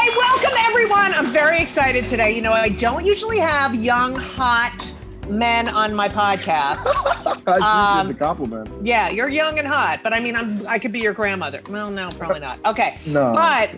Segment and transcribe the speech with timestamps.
[0.00, 1.12] Okay, welcome everyone.
[1.14, 2.30] I'm very excited today.
[2.34, 4.94] You know, I don't usually have young, hot
[5.28, 6.86] men on my podcast.
[6.86, 8.70] I appreciate Um, the compliment.
[8.86, 11.62] Yeah, you're young and hot, but I mean, I'm I could be your grandmother.
[11.68, 12.58] Well, no, probably not.
[12.64, 13.32] Okay, No.
[13.32, 13.70] but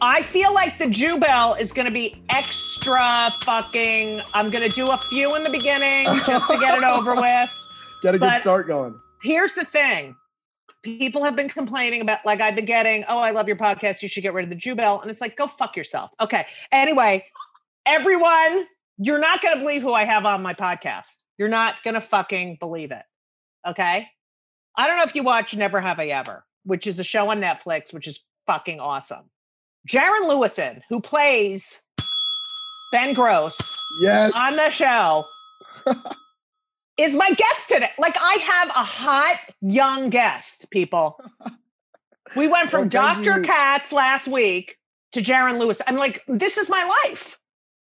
[0.00, 4.20] I feel like the Jew Bell is going to be extra fucking.
[4.32, 7.70] I'm going to do a few in the beginning just to get it over with.
[8.02, 8.94] Get a good but- start going.
[9.22, 10.14] Here's the thing.
[10.84, 14.02] People have been complaining about, like, I've been getting, oh, I love your podcast.
[14.02, 15.00] You should get rid of the Jew Bell.
[15.00, 16.10] And it's like, go fuck yourself.
[16.20, 16.44] Okay.
[16.70, 17.24] Anyway,
[17.86, 18.66] everyone,
[18.98, 21.18] you're not going to believe who I have on my podcast.
[21.38, 23.02] You're not going to fucking believe it.
[23.66, 24.08] Okay.
[24.76, 27.40] I don't know if you watch Never Have I Ever, which is a show on
[27.40, 29.30] Netflix, which is fucking awesome.
[29.88, 31.82] Jaron Lewison, who plays
[32.92, 34.34] Ben Gross Yes.
[34.36, 35.24] on the show
[36.96, 37.90] is my guest today.
[37.98, 41.20] Like I have a hot young guest, people.
[42.36, 43.36] We went from Well, Dr.
[43.36, 43.42] you.
[43.42, 44.78] Katz last week
[45.12, 45.80] to Jaron Lewis.
[45.86, 47.38] I'm like, this is my life.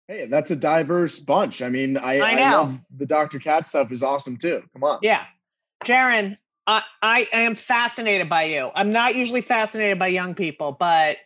[0.08, 1.64] hey, that's a diverse bunch.
[1.64, 2.44] I mean, I, I know.
[2.62, 3.40] love the Dr.
[3.40, 4.62] Katz stuff is awesome too.
[4.74, 5.00] Come on.
[5.02, 5.26] Yeah.
[5.86, 6.38] Jaron,
[6.68, 8.70] I, I am fascinated by you.
[8.76, 11.18] I'm not usually fascinated by young people, but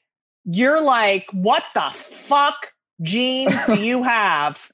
[0.46, 2.72] you're like, what the fuck
[3.02, 4.72] genes do you have?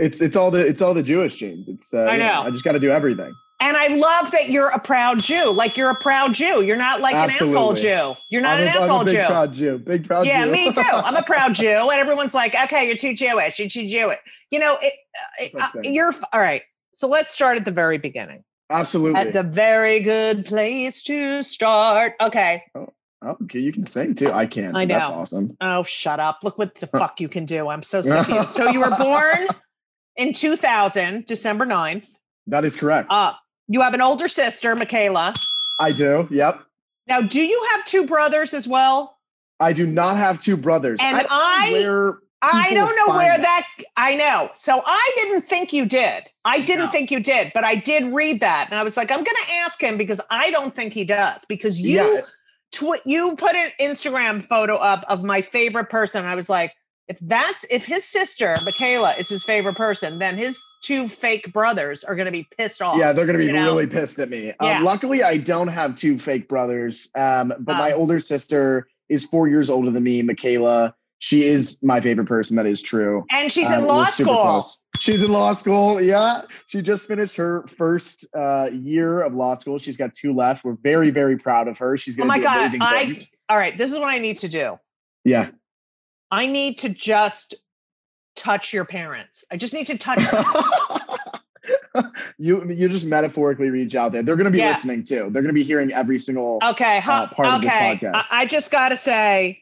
[0.00, 1.68] It's it's all the it's all the Jewish genes.
[1.68, 2.42] It's uh, I know.
[2.44, 3.32] I just got to do everything.
[3.60, 5.52] And I love that you're a proud Jew.
[5.52, 6.64] Like you're a proud Jew.
[6.64, 8.14] You're not like an asshole Jew.
[8.28, 9.26] You're not I'm an a, I'm a asshole big Jew.
[9.26, 9.78] proud Jew.
[9.78, 10.50] Big proud yeah, Jew.
[10.52, 10.82] me too.
[10.92, 13.60] I'm a proud Jew, and everyone's like, "Okay, you're too Jewish.
[13.60, 14.18] You're too Jewish."
[14.50, 14.92] You know, it,
[15.38, 16.62] it, uh, you're all right.
[16.92, 18.42] So let's start at the very beginning.
[18.68, 19.20] Absolutely.
[19.20, 22.14] At the very good place to start.
[22.20, 22.64] Okay.
[22.74, 22.88] oh,
[23.24, 24.30] okay, you can sing too.
[24.32, 24.76] I can't.
[24.76, 25.48] I but That's awesome.
[25.60, 26.40] Oh, shut up.
[26.42, 27.68] Look what the fuck you can do.
[27.68, 28.46] I'm so sick of you.
[28.46, 29.46] So you were born
[30.16, 32.18] in 2000, December 9th.
[32.46, 33.08] That is correct.
[33.10, 33.32] Uh,
[33.68, 35.32] you have an older sister, Michaela.
[35.80, 36.28] I do.
[36.30, 36.60] Yep.
[37.08, 39.18] Now, do you have two brothers as well?
[39.60, 40.98] I do not have two brothers.
[41.02, 43.66] And know I- where I don't know where that.
[43.78, 43.84] that.
[43.96, 44.50] I know.
[44.54, 46.24] So I didn't think you did.
[46.44, 46.90] I didn't No.
[46.90, 49.52] think you did, but I did read that, and I was like, I'm going to
[49.64, 51.44] ask him because I don't think he does.
[51.44, 52.20] Because you, Yeah.
[52.72, 56.24] Tw- you put an Instagram photo up of my favorite person.
[56.24, 56.72] I was like,
[57.08, 62.04] if that's if his sister Michaela is his favorite person, then his two fake brothers
[62.04, 62.96] are going to be pissed off.
[62.96, 63.66] Yeah, they're going to be know?
[63.66, 64.52] really pissed at me.
[64.62, 64.78] Yeah.
[64.78, 67.96] Um, luckily, I don't have two fake brothers, um, but my Oh.
[67.98, 70.94] older sister is four years older than me, Michaela.
[71.18, 72.56] She is my favorite person.
[72.56, 73.24] That is true.
[73.30, 74.34] and she's Um, in law school.
[74.34, 74.78] close.
[75.02, 76.00] She's in law school.
[76.00, 79.76] Yeah, she just finished her first uh, year of law school.
[79.78, 80.64] She's got two left.
[80.64, 81.96] We're very, very proud of her.
[81.96, 82.60] She's Oh going to my do god!
[82.60, 83.32] amazing I things.
[83.48, 83.76] all right.
[83.76, 84.78] This is what I need to do.
[85.24, 85.48] Yeah.
[86.30, 87.56] I need to just
[88.36, 89.44] touch your parents.
[89.50, 90.44] I just need to touch them.
[92.38, 94.22] you you just metaphorically reach out there.
[94.22, 94.68] They're going to be Yeah.
[94.68, 95.30] listening too.
[95.32, 96.60] They're going to be hearing every single.
[96.64, 97.98] Okay, huh, uh, part of this okay.
[98.00, 98.26] podcast.
[98.30, 99.61] I, I just got to say,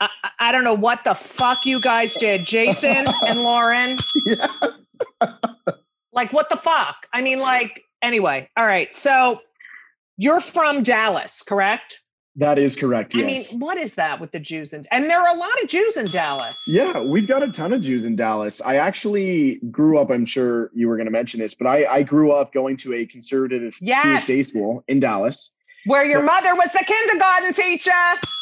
[0.00, 0.08] I,
[0.38, 3.96] I- don't know what the fuck you guys did, Jason and Lauren.
[4.26, 4.46] Yeah.
[6.12, 7.06] Like, what the fuck?
[7.12, 8.48] I mean, like, anyway.
[8.56, 8.92] All right.
[8.94, 9.40] So
[10.16, 12.02] you're from Dallas, correct?
[12.36, 13.14] That is correct.
[13.16, 14.72] I mean, what is that with the Jews?
[14.72, 16.64] And, and there are a lot of Jews in Dallas.
[16.68, 18.62] Yeah, we've got a ton of Jews in Dallas.
[18.62, 22.02] I actually grew up, I'm sure you were going to mention this, but I, I
[22.02, 24.04] grew up going to a conservative Yes.
[24.04, 25.52] Jewish day school in Dallas.
[25.86, 27.90] Where your So- mother was the kindergarten teacher.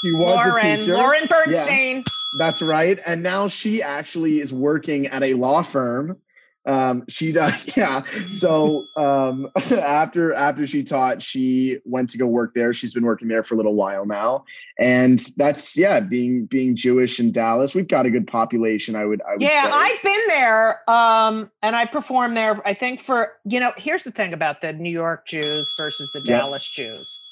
[0.03, 0.95] She was Lauren, a teacher.
[0.95, 2.05] Lauren Bernstein.
[2.39, 3.01] That's right.
[3.07, 6.19] And now she actually is working at a law firm.
[6.67, 8.01] Um, she does, yeah.
[8.33, 12.75] So um, after after she taught, she went to go work there.
[12.75, 14.45] She's been working there for a little while now,
[14.79, 16.01] and that's yeah.
[16.01, 18.97] Being being Jewish in Dallas, we've got a good population.
[18.97, 19.71] I would I would Yeah, say.
[19.73, 22.61] I've been there, um, and I perform there.
[22.67, 26.21] I think for you know, here's the thing about the New York Jews versus the
[26.27, 26.41] Yeah.
[26.41, 27.25] Dallas Jews.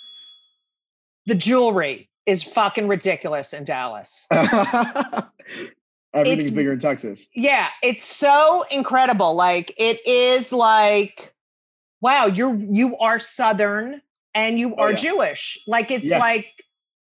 [1.27, 4.27] The jewelry is fucking ridiculous in Dallas.
[6.15, 7.29] Everything's It's- bigger in Texas.
[7.35, 9.35] Yeah, it's so incredible.
[9.35, 11.35] Like it is like,
[12.01, 14.01] wow, you're you are Southern
[14.35, 14.97] and you Oh, are yeah.
[14.97, 15.59] Jewish.
[15.67, 16.19] Like it's Yeah.
[16.19, 16.53] like,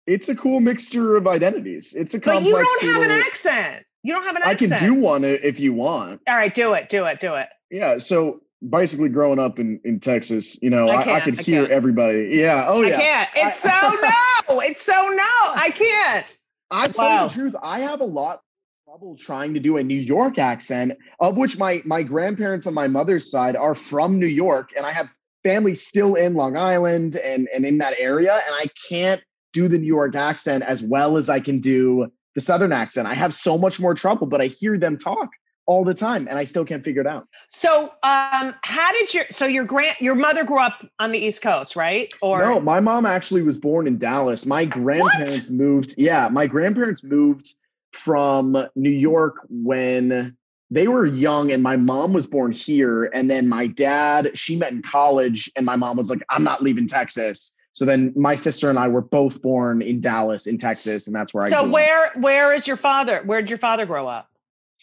[0.07, 1.93] It's a cool mixture of identities.
[1.95, 3.85] It's a but you don't have an accent.
[4.03, 4.73] You don't have an accent.
[4.73, 6.21] I can do one if you want.
[6.27, 7.47] All right, do it, do it, do it.
[7.71, 7.99] Yeah.
[7.99, 11.65] So basically, growing up in, in Texas, you know, I I, I, could I hear
[11.65, 12.29] everybody.
[12.31, 12.65] Yeah.
[12.67, 12.95] Oh yeah.
[12.95, 13.29] I can't.
[13.35, 13.69] It's so
[14.49, 14.59] no.
[14.61, 15.53] It's so no.
[15.55, 16.25] I can't.
[16.71, 17.23] I tell Wow.
[17.23, 20.39] you the truth, I have a lot of trouble trying to do a New York
[20.39, 24.85] accent, of which my my grandparents on my mother's side are from New York, and
[24.85, 25.09] I have
[25.43, 29.21] family still in Long Island and and in that area, and I can't
[29.51, 33.07] do the New York accent as well as I can do the Southern accent.
[33.07, 35.29] I have so much more trouble, but I hear them talk
[35.65, 37.27] all the time, and I still can't figure it out.
[37.47, 41.41] So, um, how did your so your grand your mother grew up on the East
[41.41, 42.13] Coast, right?
[42.21, 44.45] Or no, my mom actually was born in Dallas.
[44.45, 45.95] My grandparents moved.
[45.97, 47.47] Yeah, my grandparents moved
[47.91, 50.35] from New York when
[50.69, 53.05] they were young, and my mom was born here.
[53.13, 56.61] And then my dad, she met in college, and my mom was like, "I'm not
[56.61, 61.07] leaving Texas." So then my sister and I were both born in Dallas, in Texas,
[61.07, 63.21] and that's where I so where where is your father?
[63.25, 64.29] Where did your father grow up?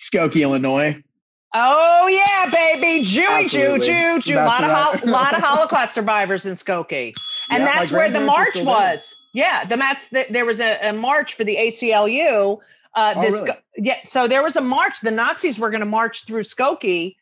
[0.00, 1.02] Skokie, Illinois.
[1.54, 3.78] Oh yeah, baby, Jewy Jew.
[3.78, 4.34] Jew, Jew.
[4.38, 5.00] A lot of right.
[5.00, 7.12] hol- lot of Holocaust survivors in Skokie,
[7.50, 8.74] and Yeah, that's where the march still there.
[8.92, 9.14] was.
[9.34, 10.08] Yeah, the match.
[10.10, 12.58] The, there was a, a march for the ACLU.
[12.94, 13.52] Uh, Oh, this really?
[13.78, 15.00] yeah, so there was a march.
[15.00, 17.16] The Nazis were going to march through Skokie.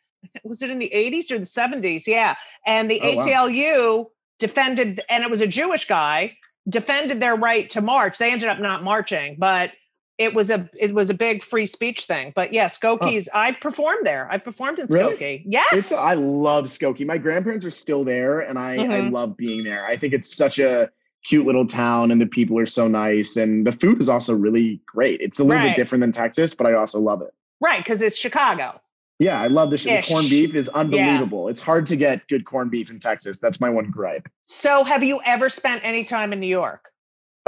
[0.44, 2.06] Was it in the 80s or the 70s?
[2.06, 2.34] Yeah,
[2.66, 3.24] and the Oh, wow.
[3.26, 4.06] ACLU
[4.38, 6.36] defended, and it was a Jewish guy
[6.68, 8.18] defended their right to march.
[8.18, 9.72] They ended up not marching, but
[10.18, 12.32] it was a it was a big free speech thing.
[12.34, 13.28] But yeah, Skokie's.
[13.32, 14.28] I've performed there.
[14.30, 15.16] I've performed in Really?
[15.16, 15.42] Skokie.
[15.46, 15.72] Yes.
[15.72, 17.06] It's I love Skokie.
[17.06, 19.12] My grandparents are still there, and I I Mhm.
[19.12, 19.84] love being there.
[19.86, 20.90] I think it's such a
[21.24, 24.80] cute little town, and the people are so nice, and the food is also really
[24.86, 25.20] great.
[25.20, 25.68] It's a little Right.
[25.70, 27.32] bit different than Texas, but I also love it.
[27.60, 28.80] right, because it's Chicago.
[29.18, 31.48] Yeah, I love the, sh- the corned beef is unbelievable.
[31.48, 33.40] It's hard to get good corned beef in Texas.
[33.40, 34.28] That's my one gripe.
[34.44, 36.92] So have you ever spent any time in New York?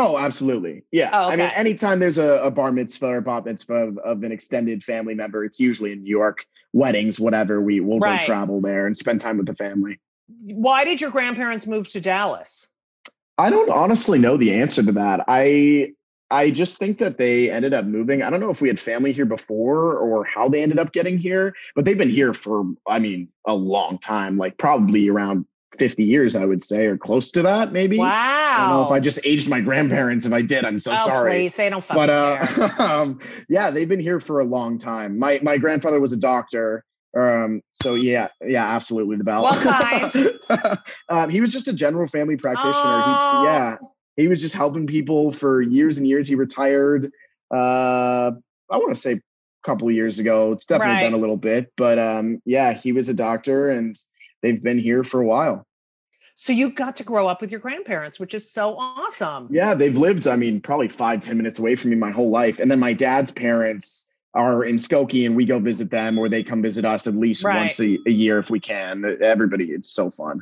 [0.02, 0.84] Oh, absolutely.
[0.90, 1.10] Yeah.
[1.12, 4.32] Oh, I mean, anytime there's a, a bar mitzvah or bat mitzvah of, of an
[4.32, 6.46] extended family member, it's usually in New York.
[6.72, 8.18] Weddings, whatever, we will Right.
[8.18, 10.00] go travel there and spend time with the family.
[10.44, 12.68] Why did your grandparents move to Dallas?
[13.36, 15.24] I don't honestly know the answer to that.
[15.28, 15.92] I
[16.30, 18.22] I just think that they ended up moving.
[18.22, 21.18] I don't know if we had family here before or how they ended up getting
[21.18, 25.44] here, but they've been here for I mean a long time, like probably around
[25.78, 27.98] 50 years, I would say, or close to that, maybe.
[27.98, 28.08] Wow.
[28.08, 30.26] I don't know if I just aged my grandparents.
[30.26, 31.30] If I did, I'm so oh, sorry.
[31.32, 35.18] please, they don't But uh, um, yeah, they've been here for a long time.
[35.18, 36.84] My my grandfather was a doctor.
[37.16, 39.42] Um, so yeah, yeah, absolutely the bell.
[39.42, 40.78] What kind?
[41.08, 42.72] um, he was just a general family practitioner.
[42.76, 43.40] Oh.
[43.40, 43.76] He, yeah,
[44.16, 46.28] he was just helping people for years and years.
[46.28, 47.06] He retired.
[47.52, 48.32] Uh,
[48.70, 49.20] I want to say a
[49.64, 50.52] couple of years ago.
[50.52, 51.04] It's definitely Right.
[51.04, 53.96] been a little bit, but um, yeah, he was a doctor, and
[54.42, 55.66] they've been here for a while.
[56.34, 59.48] So you got to grow up with your grandparents, which is so awesome.
[59.50, 60.26] Yeah, they've lived.
[60.26, 62.92] I mean, probably five ten minutes away from me my whole life, and then my
[62.94, 67.06] dad's parents are in Skokie, and we go visit them, or they come visit us
[67.06, 67.58] at least Right.
[67.62, 69.04] once a, a year if we can.
[69.22, 70.40] Everybody, it's so fun.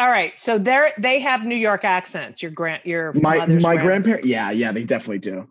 [0.00, 0.36] All right.
[0.36, 2.42] So they're they have New York accents.
[2.42, 5.46] Your grand your My my grand- grandparents, yeah, yeah, they definitely do.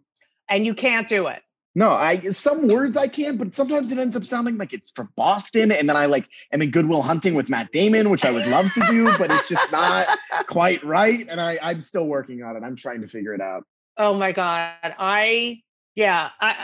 [0.50, 1.42] and you can't do it.
[1.78, 5.10] No, I some words I can, but sometimes it ends up sounding like it's from
[5.16, 8.32] Boston, and then I like am in Good Will Hunting with Matt Damon, which I
[8.32, 10.08] would love to do, but it's just not
[10.48, 12.64] quite right, and I I'm still working on it.
[12.64, 13.64] I'm trying to figure it out.
[13.96, 14.96] Oh my god.
[14.98, 15.62] I
[15.94, 16.32] yeah.
[16.42, 16.56] I,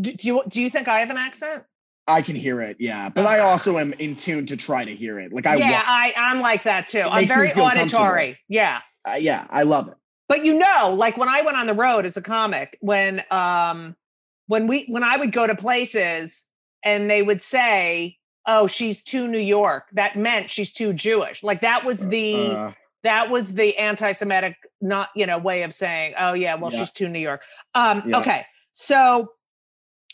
[0.00, 1.64] do do you do you think I have an accent?
[2.06, 5.20] I can hear it, yeah, but I also am in tune to try to hear
[5.20, 5.34] it.
[5.34, 7.02] Like I, yeah, I I'm like that too.
[7.02, 8.38] I'm very auditory.
[8.48, 8.80] Yeah.
[9.04, 9.94] uh, yeah, I love it.
[10.28, 13.96] But you know, like when I went on the road as a comic, when um
[14.46, 16.48] when we when I would go to places
[16.84, 21.42] and they would say, "Oh, she's too New York," that meant she's too Jewish.
[21.42, 22.72] Like that was the Uh,
[23.04, 26.80] that was the anti-Semitic, not you know, way of saying, "Oh yeah, well Yeah.
[26.80, 27.42] she's too New York."
[27.74, 28.18] Um, Yeah.
[28.18, 29.34] Okay, so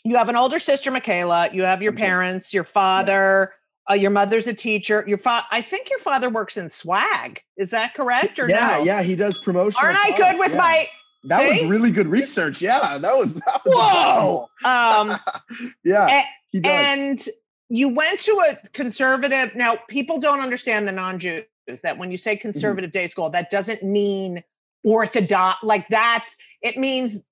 [0.03, 1.49] you have an older sister, Michaela.
[1.51, 3.53] You have your parents, your father.
[3.89, 5.03] Uh, your mother's a teacher.
[5.07, 7.41] Your father, I think your father works in swag.
[7.57, 8.83] Is that correct or yeah, no?
[8.83, 9.79] yeah, he does promotion.
[9.83, 10.87] Aren't I good with my?
[11.25, 12.61] That was really good research.
[12.61, 13.35] Yeah, that was.
[13.35, 14.47] That was Whoa!
[14.69, 15.17] Um,
[15.83, 16.71] yeah, a- he does.
[16.71, 17.19] and
[17.69, 19.55] you went to a conservative.
[19.55, 21.45] Now, people don't understand the non-Jews
[21.83, 22.41] that when you say Mm-hmm.
[22.41, 24.43] conservative day school, that doesn't mean
[24.83, 25.63] orthodox.
[25.63, 26.27] Like that,
[26.61, 27.23] it means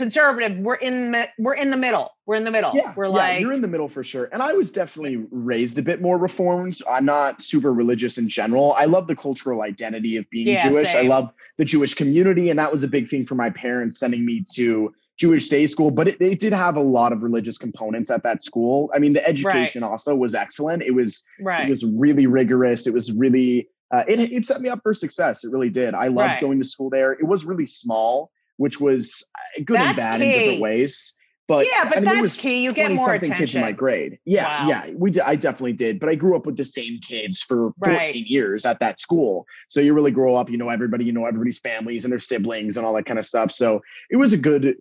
[0.00, 0.58] conservative.
[0.58, 1.10] We're in.
[1.10, 2.10] mi- We're in the middle.
[2.26, 2.72] We're in the middle.
[2.74, 4.28] Yeah, we're yeah, like you're in the middle for sure.
[4.32, 6.78] And I was definitely raised a bit more reformed.
[6.90, 8.72] I'm not super religious in general.
[8.76, 10.94] I love the cultural identity of being Yeah, Jewish.
[10.94, 14.24] I love the Jewish community, and that was a big thing for my parents sending
[14.24, 15.90] me to Jewish day school.
[15.90, 18.90] But it, it did have a lot of religious components at that school.
[18.94, 20.82] I mean, the education also was excellent.
[20.82, 21.66] It was right.
[21.66, 22.86] it was really rigorous.
[22.86, 25.44] It was really uh, it it set me up for success.
[25.44, 25.94] It really did.
[25.94, 26.40] I loved Right.
[26.40, 27.12] going to school there.
[27.12, 31.16] It was really small, which was uh, good and That's bad in different ways.
[31.48, 32.62] But yeah, but I mean, that's key.
[32.62, 34.18] You get more 20-something kids in my grade.
[34.24, 34.68] Yeah, Wow.
[34.68, 35.22] yeah, we did.
[35.22, 35.98] I definitely did.
[35.98, 38.14] But I grew up with the same kids for 14 Right.
[38.14, 39.46] years at that school.
[39.68, 40.48] So you really grow up.
[40.50, 41.06] You know everybody.
[41.06, 43.50] You know everybody's families and their siblings and all that kind of stuff.
[43.50, 44.76] So it was a good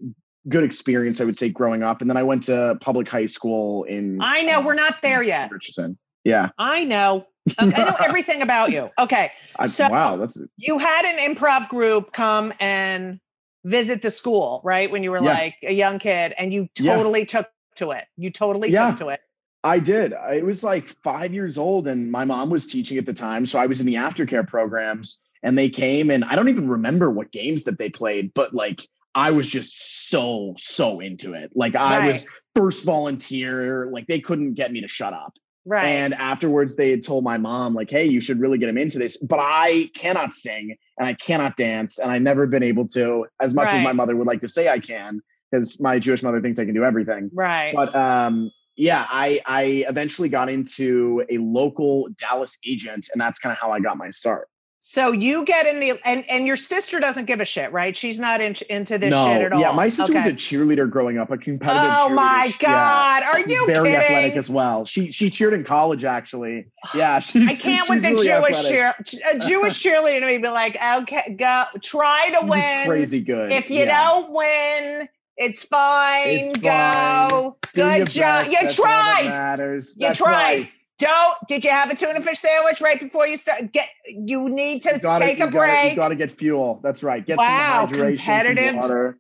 [0.48, 2.02] good experience, I would say, growing up.
[2.02, 4.20] And then I went to public high school in.
[4.22, 5.50] I know um, we're not there yet.
[5.52, 5.98] Richardson.
[6.24, 6.50] Yeah.
[6.60, 7.26] I know.
[7.62, 8.90] Okay, I know everything about you.
[9.00, 13.20] Okay, I, So- wow, that's you had an improv group come and
[13.66, 14.90] visit the school, right?
[14.92, 15.34] When you were Yeah.
[15.34, 16.96] like a young kid, and you Yeah.
[16.96, 18.06] totally took to it.
[18.18, 18.92] You totally Yeah.
[18.92, 19.20] took to it.
[19.64, 20.14] I did.
[20.14, 23.46] I was like five years old, and my mom was teaching at the time.
[23.46, 27.10] So I was in the aftercare programs, and they came, and I don't even remember
[27.10, 28.82] what games that they played, but like
[29.16, 31.52] I was just so, so into it.
[31.56, 32.26] Like I was
[32.56, 35.34] first volunteer, like they couldn't get me to shut up.
[35.66, 35.86] Right.
[35.86, 38.98] And afterwards, they had told my mom, like, hey, you should really get him into
[38.98, 39.18] this.
[39.18, 43.54] But I cannot sing and I cannot dance, and I've never been able to, as
[43.54, 46.60] much as my mother would like to say I can, because my Jewish mother thinks
[46.60, 47.74] I can do everything right.
[47.74, 53.52] but um yeah i i eventually got into a local dallas agent and that's kind
[53.52, 54.48] of how i got my start
[54.82, 57.96] so you get in the and and your sister doesn't give a shit, right?
[57.98, 59.60] She's not in, into this no shit at all.
[59.60, 60.26] yeah my sister Okay.
[60.26, 62.48] was a cheerleader growing up a competitive Oh my.
[62.48, 64.02] She- yeah, god, are you very kidding?
[64.06, 68.10] athletic as well she she cheered in college actually yeah she's I can't with the
[68.12, 69.06] really Jewish athletic.
[69.06, 69.22] cheer.
[69.36, 72.86] A Jewish cheerleader to me be like, okay, go try to She's win.
[72.88, 74.02] crazy good If you yeah.
[74.10, 75.08] don't win,
[75.38, 76.22] it's fine.
[76.26, 77.58] It's go.
[77.76, 78.44] Your Good job.
[78.46, 78.52] best.
[78.52, 79.26] You That's tried.
[79.28, 80.34] matters You That's tried.
[80.62, 80.72] right.
[81.00, 81.36] Don't.
[81.48, 83.72] Did you have a tuna fish sandwich right before you start?
[83.72, 83.88] Get.
[84.06, 85.90] You need to You gotta, take a gotta- break.
[85.92, 88.68] you gotta get fuel that's right get Wow, some hydration competitive.
[88.70, 89.18] some water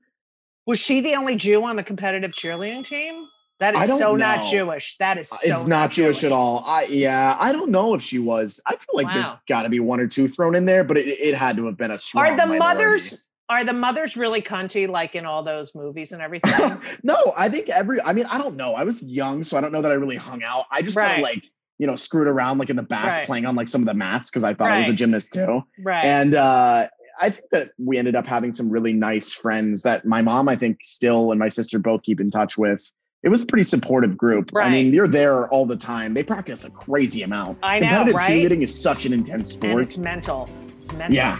[0.67, 3.25] Was she the only Jew on the competitive cheerleading team?
[3.59, 4.45] That is I is don't so not.
[4.49, 4.95] Jewish.
[4.99, 6.63] That is uh, so it's not Jewish, at all.
[6.67, 8.61] I yeah, I don't know if she was.
[8.65, 11.07] I feel like there's got to be one or two thrown in there, but it,
[11.07, 12.25] it had to have been a strong.
[12.25, 12.59] Are the minority.
[12.59, 13.25] mothers?
[13.49, 16.79] Are the mothers really cunty like in all those movies and everything?
[17.03, 18.01] no, I think every.
[18.01, 18.75] I mean, I don't know.
[18.75, 20.65] I was young, so I don't know that I really hung out.
[20.71, 21.45] I just kind of like
[21.79, 23.25] you know screwed around like in the back Right.
[23.25, 25.63] playing on like some of the mats because I thought I was a gymnast too.
[25.83, 26.05] right.
[26.05, 26.87] And uh,
[27.21, 30.55] I think that we ended up having some really nice friends that my mom, I
[30.55, 32.81] think, still and my sister both keep in touch with.
[33.23, 34.51] It was a pretty supportive group.
[34.53, 34.67] Right.
[34.67, 34.93] I mean, Right.
[34.93, 36.13] you're there all the time.
[36.13, 37.57] They practice a crazy amount.
[37.63, 38.29] I know, Competitive right?
[38.29, 39.83] cheerleading is such an intense and sport.
[39.83, 40.49] it's mental.
[40.83, 41.15] It's mental.
[41.15, 41.39] Yeah.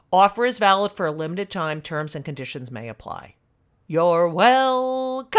[0.13, 1.81] Offer is valid for a limited time.
[1.81, 3.35] Terms and conditions may apply.
[3.87, 5.33] You're welcome.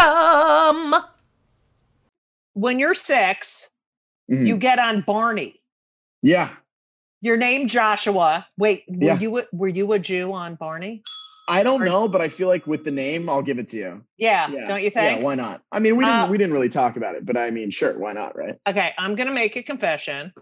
[2.53, 3.71] When you're 6
[4.31, 4.47] Mhm.
[4.47, 5.55] you get on Barney.
[6.21, 6.55] Yeah.
[7.21, 8.47] Your name Joshua.
[8.57, 9.19] Wait, were Yeah.
[9.19, 11.03] you a, were you a Jew on Barney?
[11.49, 13.77] I don't Or- know, but I feel like with the name, I'll give it to
[13.77, 14.03] you.
[14.17, 14.65] Yeah, Yeah.
[14.65, 15.19] don't you think?
[15.19, 15.61] Yeah, why not?
[15.71, 17.97] I mean, we didn't Uh, we didn't really talk about it, but I mean, sure,
[17.99, 18.55] why not, right?
[18.67, 20.33] Okay, I'm gonna make a confession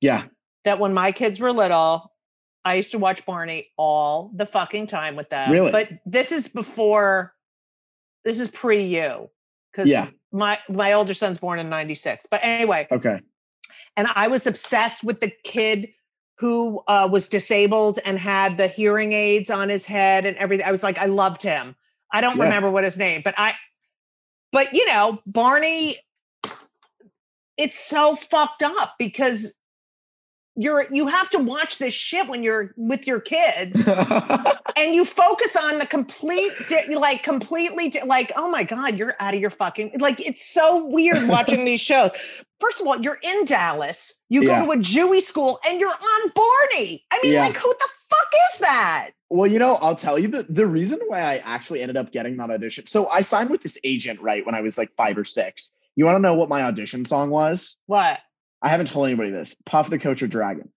[0.00, 0.24] Yeah.
[0.64, 2.14] that when my kids were little,
[2.68, 5.50] I used to watch Barney all the fucking time with them.
[5.50, 5.72] Really?
[5.72, 7.34] But this is before.
[8.24, 9.30] This is pre you,
[9.72, 10.08] because Yeah.
[10.32, 12.26] my my older son's born in '96.
[12.30, 13.20] But anyway, Okay.
[13.96, 15.88] and I was obsessed with the kid
[16.38, 20.66] who uh, was disabled and had the hearing aids on his head and everything.
[20.66, 21.74] I was like, I loved him.
[22.12, 22.44] I don't Yeah.
[22.44, 23.54] remember what his name, but I,
[24.52, 25.94] but you know, Barney,
[27.56, 29.56] it's so fucked up because
[30.60, 33.88] you're you have to watch this shit when you're with your kids
[34.76, 39.14] and you focus on the complete di- like completely di- like oh my god you're
[39.20, 42.10] out of your fucking like it's so weird watching these shows
[42.60, 44.60] first of all you're in dallas you Yeah.
[44.66, 47.40] go to a jewy school and you're on barney i mean Yeah.
[47.42, 50.98] like who the fuck is that Well, you know, I'll tell you the, the reason
[51.06, 52.86] why I actually ended up getting that audition.
[52.86, 55.76] So I signed with this agent, right, when I was like five or six.
[55.96, 57.76] You want to know what my audition song was?
[57.86, 58.18] what
[58.62, 59.56] I haven't told anybody this.
[59.66, 60.70] Puff the Kosher Dragon.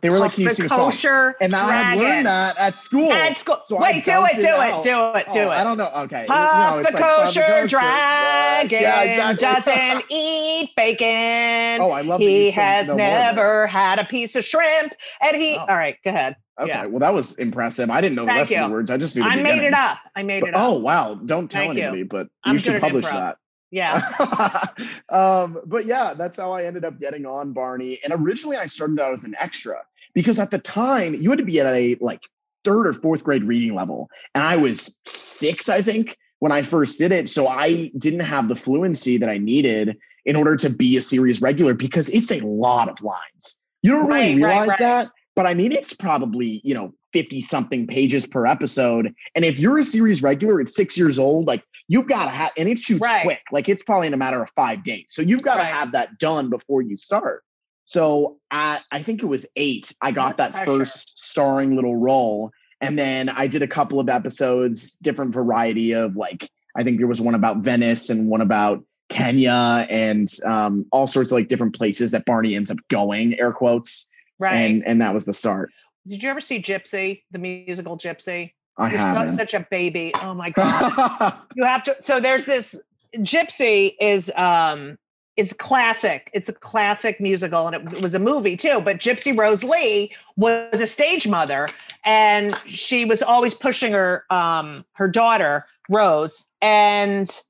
[0.00, 2.56] They were like, Puff "Can you the sing a song?" And now I learned that
[2.58, 3.10] at school.
[3.12, 5.76] at school So wait do it do it do it do Oh, it I don't
[5.76, 5.88] know.
[6.04, 6.24] Okay.
[6.28, 9.72] Puff No, the like the kosher dragon Yeah, exactly.
[9.72, 11.80] doesn't eat bacon.
[11.84, 14.94] Oh, I love he you has never had a piece of shrimp.
[15.20, 15.66] And he, Oh.
[15.68, 16.36] all right, go ahead.
[16.60, 16.86] Okay, yeah.
[16.86, 17.90] well, that was impressive.
[17.90, 18.90] I didn't know the Thank rest of the words.
[18.90, 19.98] I just knew the I made it up.
[20.14, 20.60] I made it up.
[20.70, 21.14] oh wow!
[21.14, 21.82] Don't tell Thank you.
[21.84, 23.38] anybody, but I'm you should publish that.
[23.72, 24.00] Yeah.
[25.08, 27.98] um, but yeah, that's how I ended up getting on Barney.
[28.04, 29.78] And originally, I started out as an extra
[30.14, 32.20] because at the time you had to be at a like
[32.64, 36.98] third or fourth grade reading level, and I was six, I think, when I first
[36.98, 37.28] did it.
[37.28, 41.40] So I didn't have the fluency that I needed in order to be a series
[41.42, 43.62] regular because it's a lot of lines.
[43.82, 44.78] You don't really Right, right, realize right.
[44.78, 46.92] that, but I mean, it's probably you know.
[47.12, 49.14] 50 something pages per episode.
[49.34, 52.52] And if you're a series regular at six years old, like you've got to have,
[52.56, 53.22] and it shoots Right.
[53.22, 53.42] quick.
[53.52, 55.04] Like it's probably in a matter of five days.
[55.08, 55.74] So you've got to Right.
[55.74, 57.42] have that done before you start.
[57.84, 60.64] So at I think it was eight, I got that Pressure.
[60.78, 62.50] first starring little role.
[62.80, 67.06] And then I did a couple of episodes, different variety of like, I think there
[67.08, 71.74] was one about Venice and one about Kenya and um, all sorts of like different
[71.74, 74.08] places that Barney ends up going, air quotes.
[74.38, 74.56] Right.
[74.56, 75.70] And and that was the start.
[76.06, 78.52] Did you ever see Gypsy, the musical Gypsy?
[78.76, 79.30] I You're haven't.
[79.30, 80.12] such a baby.
[80.22, 81.38] Oh my God.
[81.56, 82.80] you have to so there's this
[83.16, 84.98] gypsy is um
[85.36, 89.62] is classic it's a classic musical and it was a movie too but gypsy rose
[89.62, 91.68] lee was a stage mother
[92.06, 97.42] and she was always pushing her um her daughter rose and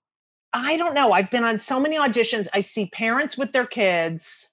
[0.53, 1.12] I don't know.
[1.12, 2.47] I've been on so many auditions.
[2.53, 4.52] I see parents with their kids,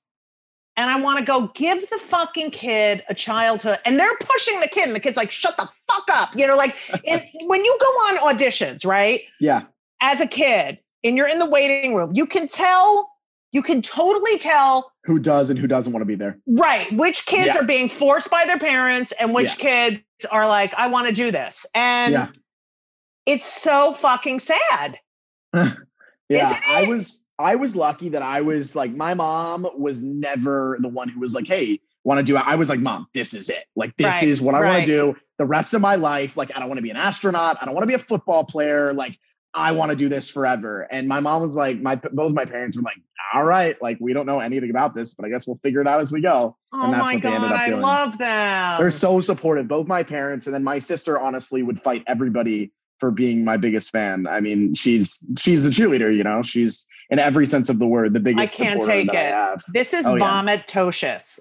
[0.79, 3.79] and I want to go give the fucking kid a childhood.
[3.85, 6.35] And they're pushing the kid, and the kid's like, shut the fuck up.
[6.37, 6.73] You know, like
[7.41, 9.19] when you go on auditions, right?
[9.41, 9.63] Yeah.
[10.01, 13.11] As a kid, and you're in the waiting room, you can tell,
[13.51, 16.39] you can totally tell Who does and who doesn't want to be there?
[16.47, 16.89] Right.
[16.93, 17.57] Which kids Yeah.
[17.59, 21.29] are being forced by their parents and which kids are like, I want to do
[21.29, 21.65] this.
[21.75, 22.27] And Yeah.
[23.25, 24.97] it's so fucking sad.
[26.31, 30.77] Yeah, Isn't I was I was lucky that I was like my mom was never
[30.81, 33.33] the one who was like, "Hey, want to do it?" I was like, "Mom, this
[33.33, 33.63] is it.
[33.77, 36.35] Like this Right, is what I want to do the rest of my life.
[36.35, 37.57] Like I don't want to be an astronaut.
[37.61, 38.93] I don't want to be a football player.
[38.93, 39.17] Like
[39.53, 42.75] I want to do this forever." And my mom was like, my both my parents
[42.75, 42.97] were like,
[43.33, 45.87] "All right, like we don't know anything about this, but I guess we'll figure it
[45.87, 47.59] out as we go." Oh that's my what they ended God.
[47.59, 48.79] I love them.
[48.79, 53.11] They're so supportive, both my parents and then my sister honestly would fight everybody for
[53.11, 54.27] being my biggest fan.
[54.27, 56.43] I mean, she's she's a cheerleader, you know.
[56.43, 59.33] She's in every sense of the word the biggest can't supporter take it.
[59.33, 60.51] I this is Oh, yeah.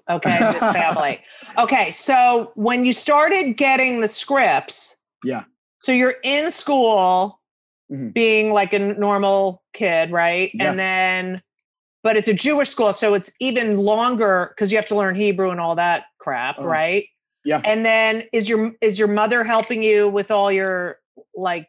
[0.09, 0.39] Okay.
[0.39, 1.21] This family.
[1.59, 1.91] Okay.
[1.91, 5.45] So when you started getting the scripts, Yeah.
[5.81, 7.41] So you're in school
[7.93, 8.13] Mhm.
[8.13, 10.51] being like a normal kid, right?
[10.53, 10.69] Yeah.
[10.71, 11.43] And then,
[12.03, 12.93] but it's a Jewish school.
[12.93, 16.69] So it's even longer because you have to learn Hebrew and all that crap, Uh-huh.
[16.69, 17.07] right?
[17.45, 17.63] Yeah.
[17.65, 20.99] And then is your is your mother helping you with all your
[21.39, 21.69] like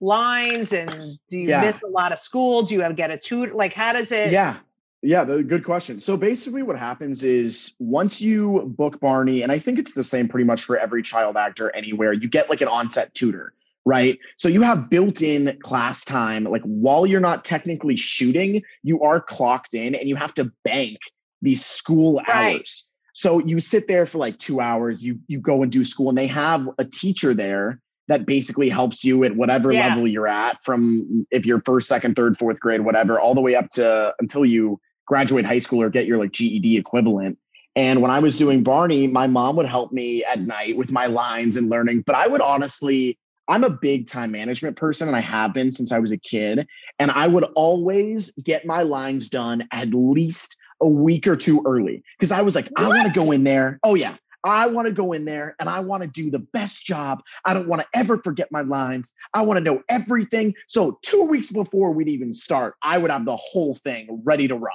[0.00, 0.90] lines and
[1.28, 1.60] do you Yeah.
[1.62, 2.62] miss a lot of school?
[2.62, 3.54] Do you have get a tutor?
[3.54, 4.56] Like how does it Yeah.
[5.04, 5.98] Yeah, the- good question.
[5.98, 10.28] So basically, what happens is once you book Barney, and I think it's the same
[10.28, 13.52] pretty much for every child actor anywhere, you get like an onset tutor,
[13.84, 14.16] right?
[14.38, 16.44] So you have built in class time.
[16.44, 20.98] Like while you're not technically shooting, you are clocked in and you have to bank
[21.40, 22.54] these school Right.
[22.54, 22.88] hours.
[23.14, 26.18] So you sit there for like two hours, you you go and do school, and
[26.18, 29.88] they have a teacher there that basically helps you at whatever Yeah.
[29.88, 33.54] level you're at from if you're first, second, third, fourth grade, whatever, all the way
[33.54, 37.38] up to until you graduate high school or get your like GED equivalent.
[37.74, 41.06] And when I was doing Barney, my mom would help me at night with my
[41.06, 42.02] lines and learning.
[42.06, 45.90] But I would honestly, I'm a big time management person and I have been since
[45.90, 46.66] I was a kid.
[46.98, 52.02] And I would always get my lines done at least a week or two early
[52.18, 53.78] because I was like, I want to go in there.
[53.84, 54.16] Oh, yeah.
[54.44, 57.22] I want to go in there and I want to do the best job.
[57.44, 59.14] I don't want to ever forget my lines.
[59.34, 60.54] I want to know everything.
[60.68, 64.56] So, two weeks before we'd even start, I would have the whole thing ready to
[64.56, 64.72] rock.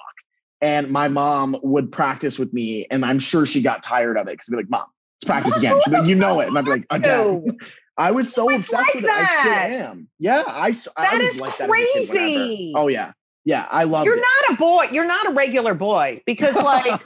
[0.61, 2.85] And my mom would practice with me.
[2.89, 4.85] And I'm sure she got tired of it because I'd be like, Mom,
[5.17, 5.79] let's practice again.
[5.83, 6.47] She'd be like, You know it.
[6.47, 7.57] And I'd be like, Again.
[7.99, 9.09] I was so It's obsessed like with it.
[9.09, 9.69] I that.
[9.69, 10.07] still am.
[10.19, 10.43] Yeah.
[10.47, 12.73] I, I That was is like that crazy.
[12.75, 13.11] Oh, yeah.
[13.43, 13.67] Yeah.
[13.69, 14.09] I love it.
[14.09, 14.85] You're not a boy.
[14.91, 17.01] You're not a regular boy because like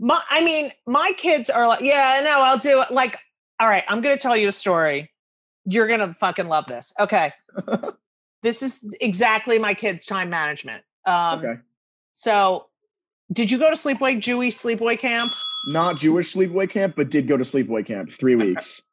[0.00, 2.90] my I mean, my kids are like, yeah, no, I'll do it.
[2.90, 3.18] Like,
[3.60, 5.10] all right, I'm gonna tell you a story.
[5.66, 6.92] You're gonna fucking love this.
[6.98, 7.32] Okay.
[8.42, 10.82] this is exactly my kids' time management.
[11.06, 11.60] Um okay.
[12.14, 12.66] so
[13.32, 15.30] did you go to sleepaway Jewy sleepaway camp?
[15.68, 18.84] Not Jewish sleepaway camp, but did go to sleepaway camp three weeks.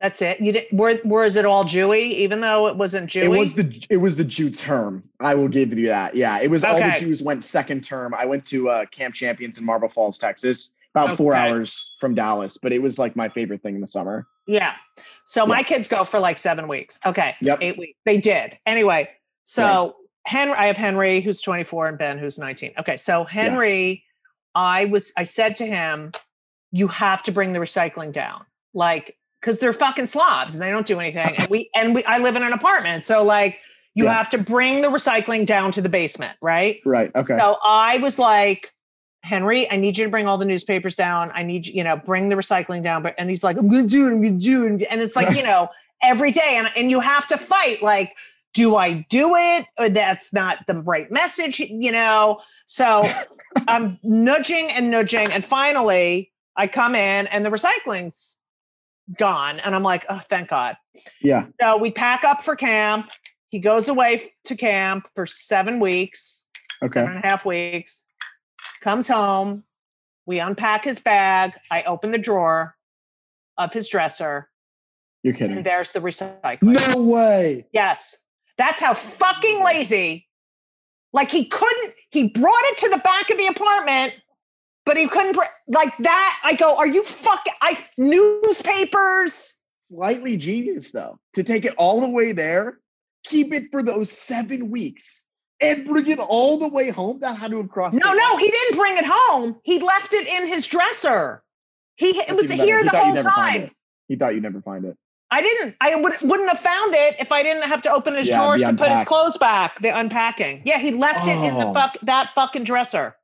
[0.00, 0.40] That's it.
[0.40, 3.24] You did were was it all Jewy, even though it wasn't Jewy?
[3.24, 5.02] It was the it was the Jew term.
[5.20, 6.16] I will give you that.
[6.16, 8.14] Yeah, it was all the Jews went second term.
[8.14, 12.56] I went to uh, Camp Champions in Marble Falls, Texas, about four hours from Dallas.
[12.56, 14.26] But it was like my favorite thing in the summer.
[14.46, 14.74] Yeah.
[15.24, 16.98] So my kids go for like seven weeks.
[17.06, 17.36] Okay.
[17.40, 17.58] Yep.
[17.60, 17.98] Eight weeks.
[18.04, 18.58] They did.
[18.66, 19.08] Anyway,
[19.44, 19.92] so Right.
[20.26, 22.72] Henry, I have Henry who's 24 and Ben who's 19.
[22.78, 22.96] Okay.
[22.96, 24.04] So Henry,
[24.54, 26.10] I was, I said to him,
[26.72, 28.44] you have to bring the recycling down.
[28.74, 31.34] Like, cause they're fucking slobs and they don't do anything.
[31.38, 33.04] And we, and we, I live in an apartment.
[33.04, 33.60] So like,
[33.94, 34.12] you Yeah.
[34.14, 36.36] have to bring the recycling down to the basement.
[36.40, 36.80] Right.
[36.84, 37.10] Right.
[37.14, 37.36] Okay.
[37.38, 38.72] So I was like,
[39.22, 41.30] Henry, I need you to bring all the newspapers down.
[41.34, 43.02] I need you, you know, bring the recycling down.
[43.02, 44.86] But and he's like, I'm gonna do it, I'm gonna do it.
[44.90, 45.68] And it's like, you know,
[46.02, 46.54] every day.
[46.56, 48.14] And and you have to fight, like,
[48.54, 49.66] do I do it?
[49.78, 52.40] Or that's not the right message, you know.
[52.66, 53.04] So
[53.68, 55.30] I'm nudging and nudging.
[55.32, 58.36] And finally I come in and the recycling's
[59.18, 59.60] gone.
[59.60, 60.76] And I'm like, oh, thank God.
[61.22, 61.46] Yeah.
[61.60, 63.10] So we pack up for camp.
[63.50, 66.46] He goes away f- to camp for seven weeks
[66.82, 66.92] Okay.
[66.92, 68.06] seven and a half weeks,
[68.80, 69.64] comes home.
[70.26, 71.52] We unpack his bag.
[71.70, 72.76] I open the drawer
[73.58, 74.48] of his dresser,
[75.22, 75.62] You're and kidding.
[75.62, 76.62] there's the recycling.
[76.62, 77.66] No way.
[77.72, 78.24] Yes,
[78.56, 80.28] that's how fucking lazy.
[81.12, 84.14] Like he couldn't, he brought it to the back of the apartment,
[84.86, 85.36] but he couldn't,
[85.68, 86.40] like that.
[86.44, 89.60] I go, are you fucking, I, newspapers.
[89.80, 92.78] Slightly genius though to take it all the way there,
[93.24, 95.26] keep it for those seven weeks,
[95.60, 97.18] and bring it all the way home.
[97.20, 97.98] That had to have crossed.
[98.02, 99.58] No, no, he didn't bring it home.
[99.64, 101.42] He left it in his dresser.
[101.96, 103.70] He, it was here He the whole time.
[104.06, 104.96] He thought you'd never find it.
[105.32, 105.76] I didn't.
[105.80, 108.62] I would, wouldn't have found it if I didn't have to open his Yeah, drawers
[108.62, 109.78] to put his clothes back.
[109.80, 110.62] The unpacking.
[110.64, 111.72] Yeah, he left it in the Oh.
[111.72, 113.16] fuck that fucking dresser.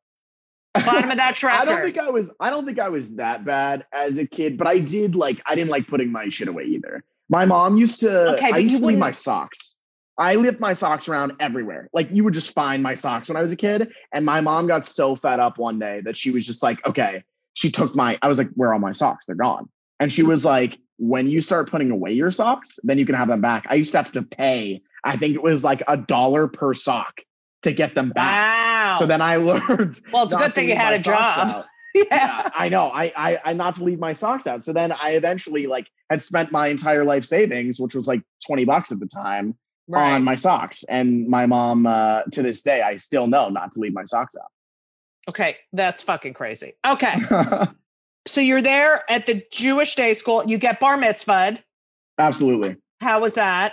[0.84, 2.32] Bottom of that I don't think I was.
[2.40, 5.40] I don't think I was that bad as a kid, but I did like.
[5.46, 7.04] I didn't like putting my shit away either.
[7.28, 8.30] My mom used to.
[8.34, 9.78] Okay, I used to leave my socks.
[10.18, 11.90] I left my socks around everywhere.
[11.92, 13.88] Like you would just find my socks when I was a kid.
[14.14, 17.22] And my mom got so fed up one day that she was just like, "Okay."
[17.54, 18.18] She took my.
[18.22, 19.26] I was like, "Where are all my socks?
[19.26, 19.68] They're gone."
[20.00, 23.28] And she was like, "When you start putting away your socks, then you can have
[23.28, 24.82] them back." I used to have to pay.
[25.04, 27.20] I think it was like a dollar per sock
[27.62, 28.92] to get them back.
[28.92, 28.94] Wow.
[28.98, 30.00] So then I learned.
[30.12, 31.64] well, it's a good thing you had a job.
[31.94, 32.04] yeah.
[32.10, 32.90] Yeah, I know.
[32.92, 34.62] I, I I not to leave my socks out.
[34.62, 38.66] So then I eventually like had spent my entire life savings, which was like 20
[38.66, 39.54] bucks at the time,
[39.88, 40.12] Right.
[40.12, 40.84] on my socks.
[40.90, 44.36] And my mom uh to this day, I still know not to leave my socks
[44.36, 44.50] out.
[45.30, 46.74] okay, that's fucking crazy.
[46.86, 47.14] Okay,
[48.26, 50.44] so you're there at the Jewish day school.
[50.46, 51.62] You get bar mitzvahed.
[52.18, 52.76] Absolutely.
[53.00, 53.72] How was that?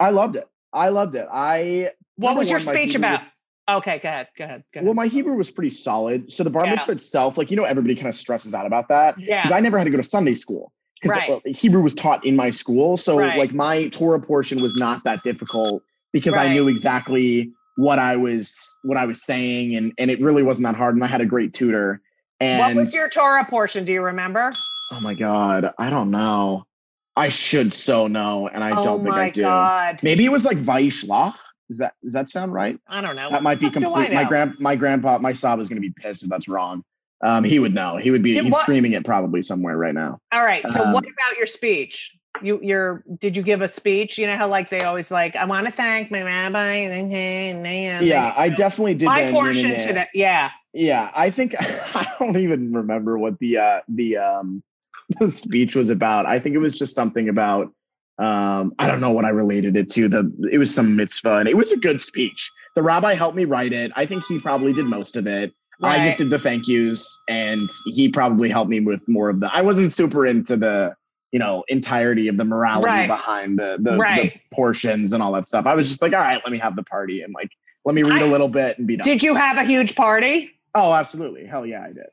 [0.00, 0.46] I loved it.
[0.74, 1.26] I loved it.
[1.32, 3.22] I What was your speech Hebrew about?
[3.22, 4.28] was- okay, go ahead.
[4.36, 4.64] Go ahead.
[4.72, 4.84] Go ahead.
[4.86, 6.30] well, my Hebrew was pretty solid.
[6.30, 6.72] So the bar Yeah.
[6.72, 9.14] mitzvah itself, like you know, everybody kind of stresses out about that.
[9.18, 9.42] yeah.
[9.42, 11.30] because I never had to go to Sunday school because Right.
[11.30, 12.96] Uh, Hebrew was taught in my school.
[12.96, 13.38] So Right.
[13.38, 15.82] like my Torah portion was not that difficult
[16.12, 20.42] because I knew exactly what I was what I was saying and and it really
[20.42, 22.00] wasn't that hard and I had a great tutor.
[22.40, 23.84] And what was your Torah portion?
[23.84, 24.50] Do you remember?
[24.92, 26.66] Oh my god, I don't know.
[27.16, 29.42] I should so know and I oh don't think I do.
[29.42, 30.00] god!
[30.02, 31.34] Maybe it was like Vayishlach.
[31.70, 32.78] Does that does that sound right?
[32.88, 33.30] I don't know.
[33.30, 34.12] That might be complete.
[34.12, 36.82] My grand my grandpa my Saba is going to be pissed if that's wrong.
[37.22, 37.96] Um, he would know.
[37.96, 38.32] He would be.
[38.34, 40.18] Did he's what- screaming it probably somewhere right now.
[40.32, 40.66] All right.
[40.66, 42.14] So Um, what about your speech?
[42.42, 44.18] You your did you give a speech?
[44.18, 46.58] You know how like they always like, I want to thank my rabbi.
[46.74, 49.06] and- and- and- Yeah, I definitely did.
[49.06, 50.06] my portion today.
[50.14, 50.50] Yeah.
[50.72, 54.62] Yeah, I think I don't even remember what the uh the um
[55.20, 56.26] the speech was about.
[56.26, 57.72] I think it was just something about
[58.18, 60.08] um I don't know what I related it to.
[60.08, 62.50] The it was some mitzvah and it was a good speech.
[62.76, 63.90] The rabbi helped me write it.
[63.96, 65.52] I think he probably did most of it.
[65.82, 69.50] I just did the thank yous and he probably helped me with more of the
[69.52, 70.94] I wasn't super into the
[71.32, 73.08] you know entirety of the morality Right.
[73.08, 74.34] behind the the, Right.
[74.34, 75.66] the portions and all that stuff.
[75.66, 77.50] I was just like, all right, let me have the party and like
[77.84, 79.04] let me read I- a little bit and be done.
[79.04, 80.52] Did you have a huge party?
[80.76, 81.44] Oh, absolutely.
[81.46, 82.06] Hell yeah, I did.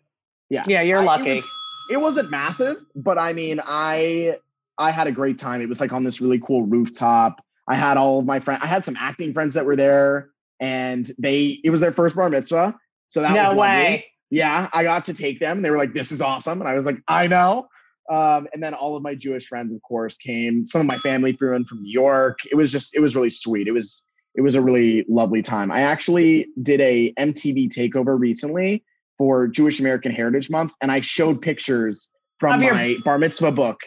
[0.49, 0.63] Yeah.
[0.67, 1.35] Yeah, you're I- it lucky.
[1.35, 1.60] was-
[1.91, 4.37] It, wasn't massive, but I mean, I
[4.77, 5.61] I had a great time.
[5.61, 7.43] It was like on this really cool rooftop.
[7.67, 8.61] I had all of my friends.
[8.63, 12.29] I had some acting friends that were there, and they it was their first bar
[12.29, 12.75] mitzvah.
[13.07, 13.59] So that no was lovely.
[13.59, 14.05] way.
[14.29, 15.61] Yeah, I got to take them.
[15.61, 17.67] They were like, "This is awesome," and I was like, "I know."
[18.11, 20.65] Um, and then all of my Jewish friends, of course, came.
[20.65, 22.39] Some of my family flew in from New York.
[22.51, 23.67] It was just, it was really sweet.
[23.67, 24.03] It was,
[24.35, 25.71] it was a really lovely time.
[25.71, 28.83] I actually did a MTV takeover recently
[29.21, 33.51] for Jewish American Heritage Month, and I showed pictures from Of your- my bar mitzvah
[33.51, 33.79] book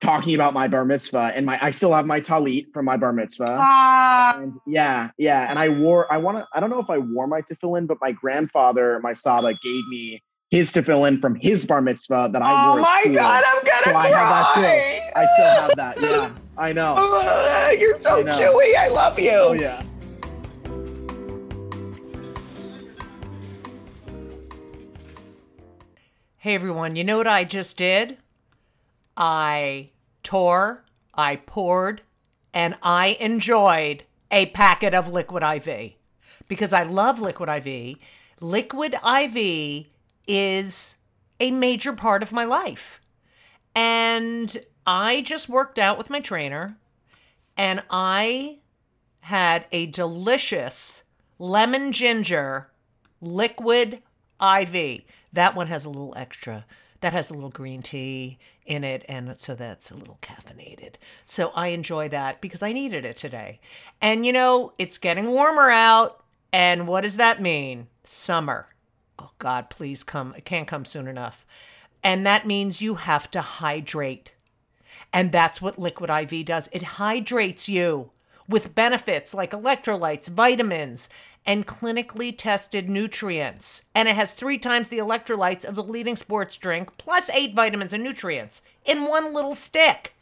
[0.00, 3.12] talking about my bar mitzvah, and my I still have my talit from my bar
[3.12, 3.56] mitzvah.
[3.60, 5.46] Ah, And yeah, yeah.
[5.48, 7.98] And I wore, I want to, I don't know if I wore my tefillin, but
[8.00, 12.70] my grandfather, my Saba, gave me his tefillin from his bar mitzvah that I oh
[12.70, 12.78] wore.
[12.80, 14.00] at my god, I'm gonna So cry.
[14.00, 15.20] I have that too.
[15.20, 16.00] I still have that.
[16.00, 16.96] Yeah, I know.
[16.98, 18.30] Ah, You're so I know.
[18.32, 18.74] chewy.
[18.76, 19.30] I love you.
[19.34, 19.84] Oh, yeah.
[26.42, 28.16] Hey everyone, you know what I just did?
[29.14, 29.90] I
[30.22, 32.00] tore, I poured,
[32.54, 35.92] and I enjoyed a packet of Liquid IV
[36.48, 37.98] because I love Liquid IV.
[38.40, 39.84] Liquid IV
[40.26, 40.96] is
[41.38, 43.02] a major part of my life.
[43.74, 46.78] And I just worked out with my trainer
[47.54, 48.60] and I
[49.20, 51.02] had a delicious
[51.38, 52.70] lemon ginger
[53.20, 54.00] liquid
[54.40, 55.02] IV.
[55.32, 56.64] That one has a little extra.
[57.00, 60.96] That has a little green tea in it, and so that's a little caffeinated.
[61.24, 63.60] So I enjoy that because I needed it today.
[64.02, 67.86] And you know, it's getting warmer out, and what does that mean?
[68.04, 68.66] Summer.
[69.18, 70.34] Oh God, please come.
[70.36, 71.46] It can't come soon enough.
[72.02, 74.30] And that means you have to hydrate.
[75.12, 76.68] And that's what Liquid IV does.
[76.72, 78.10] It hydrates you
[78.48, 81.08] with benefits like electrolytes, vitamins,
[81.46, 83.84] and clinically tested nutrients.
[83.94, 87.92] And it has three times the electrolytes of the leading sports drink, plus eight vitamins
[87.92, 90.14] and nutrients in one little stick.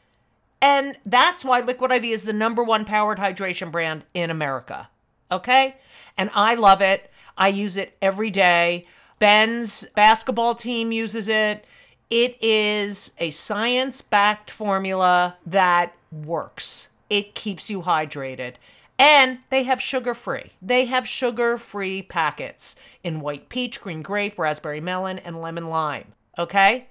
[0.60, 4.88] And that's why Liquid IV is the number one powered hydration brand in America.
[5.30, 5.76] Okay?
[6.16, 7.10] And I love it.
[7.36, 8.86] I use it every day.
[9.18, 11.64] Ben's basketball team uses it.
[12.10, 16.88] It is a science backed formula that works.
[17.10, 18.54] It keeps you hydrated.
[18.98, 20.52] And they have sugar free.
[20.60, 26.14] They have sugar free packets in white peach, green grape, raspberry melon, and lemon lime.
[26.36, 26.88] Okay?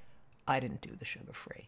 [0.47, 1.67] I didn't do the sugar free.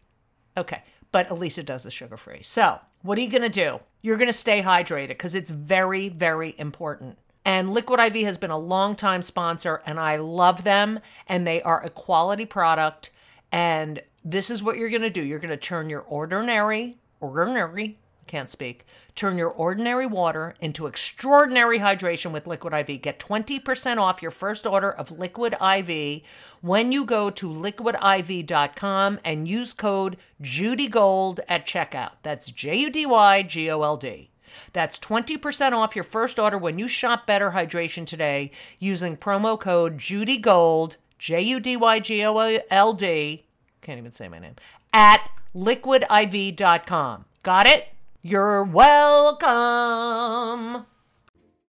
[0.56, 0.82] Okay.
[1.12, 2.40] But Elisa does the sugar free.
[2.42, 3.80] So, what are you to do?
[4.00, 7.18] You're to stay hydrated because it's very, very important.
[7.44, 11.00] And Liquid IV has been a long time sponsor, and I love them.
[11.26, 13.10] And they are a quality product.
[13.52, 17.96] And this is what you're to do you're to turn your ordinary, ordinary,
[18.30, 23.02] can't speak, turn your ordinary water into extraordinary hydration with Liquid IV.
[23.02, 26.22] Get 20% off your first order of Liquid IV
[26.60, 32.12] when you go to liquidiv.com and use code JudyGold at checkout.
[32.22, 34.30] That's J U D Y G O L D.
[34.72, 39.98] That's 20% off your first order when you shop Better Hydration today using promo code
[39.98, 43.44] JudyGold, J U D Y G O L D,
[43.82, 44.54] can't even say my name,
[44.92, 47.24] at liquidiv.com.
[47.42, 47.88] Got it?
[48.22, 49.46] You're welcome.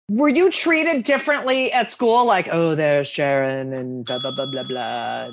[0.09, 2.25] Were you treated differently at school?
[2.25, 5.29] Like, oh, there's Sharon and blah, blah, blah, blah, blah.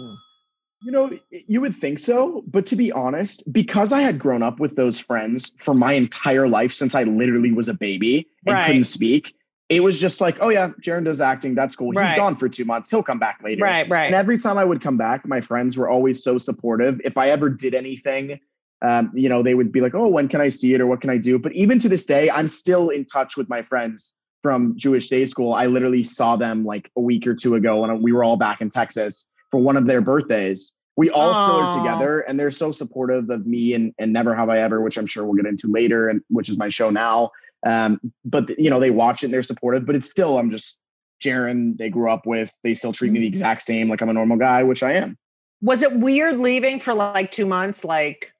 [0.84, 4.60] You know, you would think so, but to be honest, because I had grown up
[4.60, 8.66] with those friends for my entire life since I literally was a baby and Right.
[8.66, 9.34] couldn't speak,
[9.68, 11.56] it was just like, oh yeah, Jaren does acting.
[11.56, 11.90] That's cool.
[12.00, 12.90] He's gone for two months.
[12.90, 13.64] He'll come back later.
[13.64, 14.06] Right, right.
[14.06, 17.00] And every time I would come back, my friends were always so supportive.
[17.04, 18.38] If I ever did anything,
[18.82, 21.00] um, you know, they would be like, "Oh, when can I see it, or what
[21.00, 24.16] can I do?" But even to this day, I'm still in touch with my friends
[24.42, 25.52] from Jewish Day School.
[25.52, 28.60] I literally saw them like a week or two ago when we were all back
[28.60, 30.74] in Texas for one of their birthdays.
[30.96, 34.48] We all still are together, and they're so supportive of me and and Never Have
[34.48, 37.30] I Ever, which I'm sure we'll get into later, and which is my show now.
[37.66, 39.86] Um, but you know, they watch it and they're supportive.
[39.86, 40.80] But it's still, I'm just
[41.24, 41.76] Jaren.
[41.76, 42.52] They grew up with.
[42.62, 45.16] They still treat me the exact same, like I'm a normal guy, which I am.
[45.60, 47.84] Was it weird leaving for like two months?
[47.84, 48.32] Like,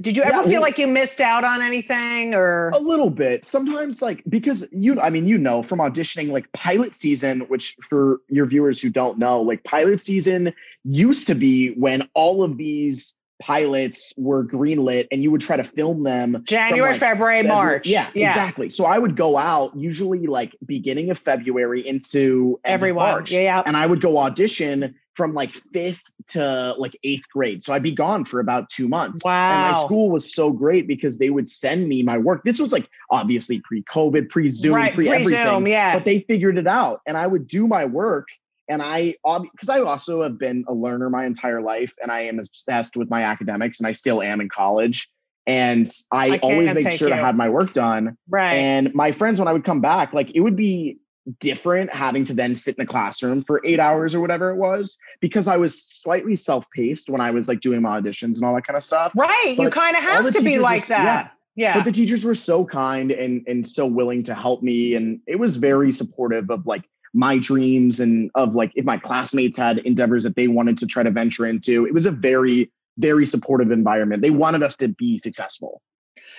[0.00, 2.70] did you Yeah, ever feel we- like you missed out on anything or?
[2.70, 3.44] A little bit.
[3.44, 8.20] Sometimes, like, because you, I mean, you know, from auditioning, like pilot season, which for
[8.28, 10.52] your viewers who don't know, like pilot season
[10.84, 15.64] used to be when all of these pilots were greenlit and you would try to
[15.64, 17.86] film them January, like, February, February- March.
[17.86, 18.70] Yeah, exactly.
[18.70, 22.92] So I would go out usually like beginning of February into every.
[22.92, 23.62] March, Yeah, yeah.
[23.66, 27.62] and I would go audition from like fifth to like eighth grade.
[27.62, 29.24] So I'd be gone for about two months.
[29.26, 32.42] And my school was so great because they would send me my work.
[32.44, 35.66] This was like obviously pre-COVID, pre-Zoom, Right, pre-everything.
[35.66, 35.94] yeah.
[35.94, 38.28] But they figured it out, and I would do my work.
[38.68, 39.14] And I,
[39.52, 43.10] because I also have been a learner my entire life, and I am obsessed with
[43.10, 45.08] my academics, and I still am in college.
[45.46, 48.16] And I, I always make sure to have my work done.
[48.28, 48.54] Right.
[48.54, 50.98] And my friends, when I would come back, like it would be
[51.40, 54.98] different having to then sit in the classroom for eight hours or whatever it was
[55.20, 58.66] because I was slightly self-paced when I was like doing my auditions and all that
[58.66, 59.12] kind of stuff.
[59.16, 59.54] right.
[59.58, 61.32] You kind of have to be like just- that.
[61.56, 61.74] Yeah.
[61.74, 65.36] But the teachers were so kind and and so willing to help me, and it
[65.38, 66.82] was very supportive of like
[67.14, 71.02] my dreams and of like if my classmates had endeavors that they wanted to try
[71.02, 71.86] to venture into.
[71.86, 74.22] It was a very very supportive environment.
[74.22, 75.80] They wanted us to be successful.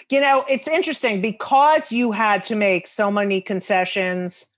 [0.10, 4.52] you know, it's interesting because you had to make so many concessions.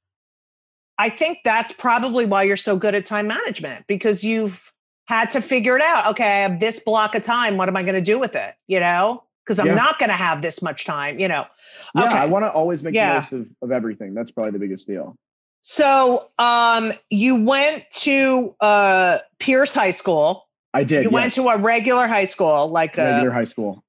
[1.00, 4.72] I think that's probably why you're so good at time management because you've
[5.06, 6.08] had to figure it out.
[6.12, 7.58] Okay, I have this block of time.
[7.58, 8.56] What am I going to do with it?
[8.68, 9.76] You know, because I'm Yeah.
[9.76, 11.46] not going to have this much time, you know.
[11.96, 12.18] Yeah, Okay.
[12.18, 13.10] I want to always make Yeah.
[13.10, 14.14] the most of, of everything.
[14.14, 15.16] That's probably the biggest deal.
[15.62, 20.48] So, um, you went to uh, Pierce High School.
[20.74, 21.04] I did.
[21.04, 23.84] You went to a regular high school, like a regular a, high school.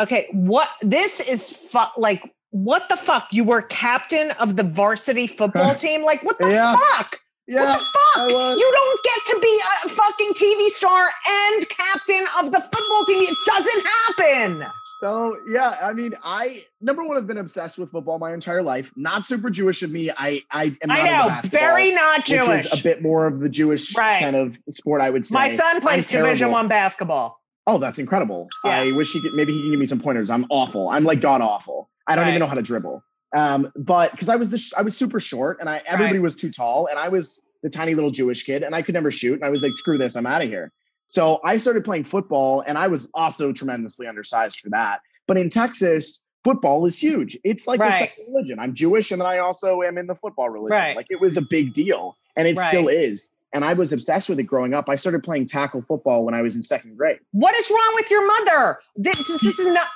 [0.00, 0.28] okay.
[0.32, 2.22] What this is fu- like?
[2.50, 3.28] What the fuck?
[3.32, 6.04] You were captain of the varsity football team.
[6.04, 6.74] Like what the Yeah.
[6.94, 7.20] fuck?
[7.48, 8.58] Yeah, what the fuck?
[8.58, 13.22] You don't get to be a fucking TV star and captain of the football team.
[13.22, 14.70] It doesn't happen.
[15.00, 18.92] So yeah, I mean, I number one, I've been obsessed with football my entire life.
[18.96, 20.10] Not super Jewish of me.
[20.16, 22.48] I I am I not know, very not Jewish.
[22.48, 24.22] which is a bit more of the Jewish Right.
[24.22, 25.02] kind of sport.
[25.02, 25.38] I would say.
[25.38, 26.52] My son plays I'm Division terrible.
[26.54, 27.40] One basketball.
[27.66, 28.46] Oh, that's incredible.
[28.64, 28.70] Yeah.
[28.80, 29.34] I wish he could.
[29.34, 30.30] Maybe he can give me some pointers.
[30.30, 30.88] I'm awful.
[30.88, 31.90] I'm like god awful.
[32.08, 32.30] I don't Right.
[32.30, 33.02] even know how to dribble.
[33.36, 36.22] Um, but because I was the sh- I was super short and I everybody Right.
[36.22, 39.10] was too tall and I was the tiny little Jewish kid and I could never
[39.10, 40.72] shoot and I was like screw this I'm out of here.
[41.08, 45.00] So I started playing football and I was also tremendously undersized for that.
[45.26, 47.36] But in Texas, football is huge.
[47.44, 48.58] It's like a second religion.
[48.58, 50.76] I'm Jewish and then I also am in the football religion.
[50.78, 50.96] Right.
[50.96, 52.68] Like it was a big deal and it Right.
[52.68, 53.30] still is.
[53.54, 54.88] And I was obsessed with it growing up.
[54.88, 57.18] I started playing tackle football when I was in second grade.
[57.32, 58.78] What is wrong with your mother?
[58.96, 59.86] This, this is not.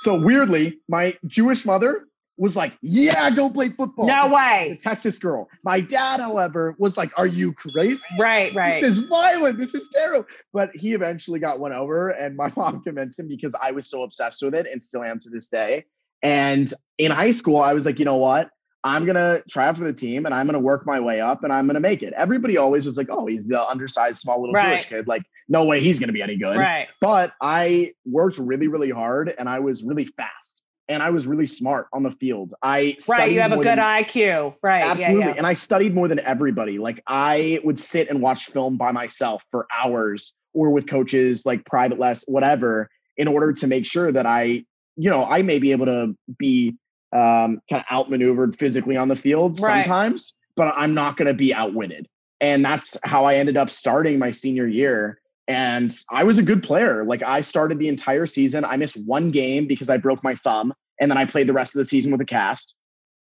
[0.00, 2.04] So weirdly, my Jewish mother
[2.36, 4.78] was like, "Yeah, go play football." No The way.
[4.82, 5.48] Texas girl.
[5.64, 8.02] My dad, however, was like, "Are you crazy?
[8.18, 8.80] Right, right.
[8.80, 9.58] This is violent.
[9.58, 13.54] This is terrible." But he eventually got one over, and my mom convinced him because
[13.60, 15.84] I was so obsessed with it, and still am to this day.
[16.22, 18.48] And in high school, I was like, you know what?
[18.84, 21.52] I'm gonna try out for the team and I'm gonna work my way up and
[21.52, 22.12] I'm gonna make it.
[22.16, 24.70] Everybody always was like, oh, he's the undersized, small little Right.
[24.70, 25.06] Jewish kid.
[25.06, 26.56] Like, no way he's gonna be any good.
[26.56, 26.88] Right.
[27.00, 31.46] But I worked really, really hard and I was really fast and I was really
[31.46, 32.54] smart on the field.
[32.62, 33.32] I Right.
[33.32, 34.56] You have a good than- IQ.
[34.62, 34.82] Right.
[34.82, 35.20] Absolutely.
[35.20, 35.34] Yeah, yeah.
[35.36, 36.78] And I studied more than everybody.
[36.78, 41.64] Like I would sit and watch film by myself for hours or with coaches, like
[41.64, 44.64] private less, whatever, in order to make sure that I,
[44.96, 46.76] you know, I may be able to be
[47.14, 49.84] um, kind of outmaneuvered physically on the field Right.
[49.84, 52.06] sometimes, but I'm not going to be outwitted.
[52.40, 55.20] And that's how I ended up starting my senior year.
[55.48, 57.04] And I was a good player.
[57.04, 58.64] Like I started the entire season.
[58.64, 60.72] I missed one game because I broke my thumb.
[61.00, 62.76] And then I played the rest of the season with a cast.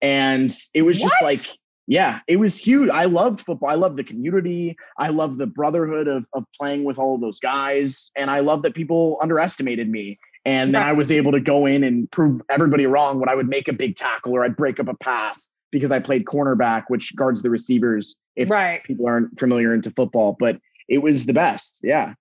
[0.03, 1.31] And it was just What?
[1.33, 1.39] like,
[1.87, 2.91] yeah, it was huge.
[2.91, 3.69] I loved football.
[3.71, 4.77] I loved the community.
[4.99, 8.11] I loved the brotherhood of, of playing with all of those guys.
[8.16, 10.19] And I love that people underestimated me.
[10.45, 10.91] And then Right.
[10.91, 13.73] I was able to go in and prove everybody wrong when I would make a
[13.73, 17.51] big tackle or I'd break up a pass because I played cornerback, which guards the
[17.51, 18.83] receivers if Right.
[18.85, 20.37] people aren't familiar into football.
[20.39, 20.59] But
[20.89, 21.80] it was the best.
[21.84, 22.14] Yeah.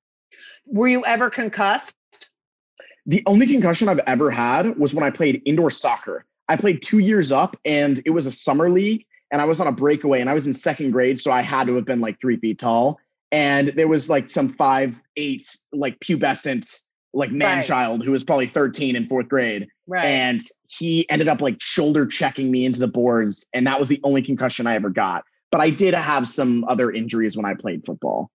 [0.65, 1.95] Were you ever concussed?
[3.05, 6.25] The only concussion I've ever had was when I played indoor soccer.
[6.49, 9.67] I played two years up and it was a summer league and I was on
[9.67, 11.19] a breakaway and I was in second grade.
[11.19, 12.99] So I had to have been like three feet tall.
[13.31, 15.43] And there was like some five, eight,
[15.73, 17.65] like pubescent, like man Right.
[17.65, 19.67] child who was probably 13 in fourth grade.
[19.85, 20.05] Right.
[20.05, 23.47] And he ended up like shoulder checking me into the boards.
[23.53, 25.23] And that was the only concussion I ever got.
[25.51, 28.29] But I did have some other injuries when I played football.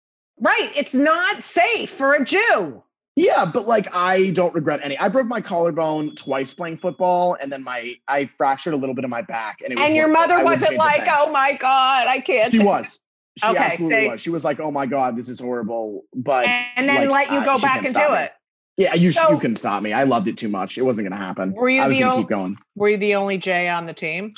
[0.40, 0.70] Right.
[0.76, 2.82] It's not safe for a Jew.
[3.16, 4.96] Yeah, but like I don't regret any.
[4.98, 9.04] I broke my collarbone twice playing football, and then my I fractured a little bit
[9.04, 9.58] of my back.
[9.62, 10.22] And it was And your horrible.
[10.22, 12.52] I mother wasn't like, oh my God, I can't.
[12.54, 13.00] she was.
[13.36, 14.20] She Okay, absolutely was.
[14.20, 17.38] She was like, "Oh my god, this is horrible," but And then like, let you
[17.40, 18.16] uh, go she back and do me.
[18.18, 18.32] it.
[18.76, 19.92] yeah, you So- you couldn't stop me.
[19.92, 20.76] I loved it too much.
[20.76, 21.52] It wasn't going to happen.
[21.54, 22.56] Were you I was the going to ol- keep going.
[22.74, 24.32] Were you the only J on the team?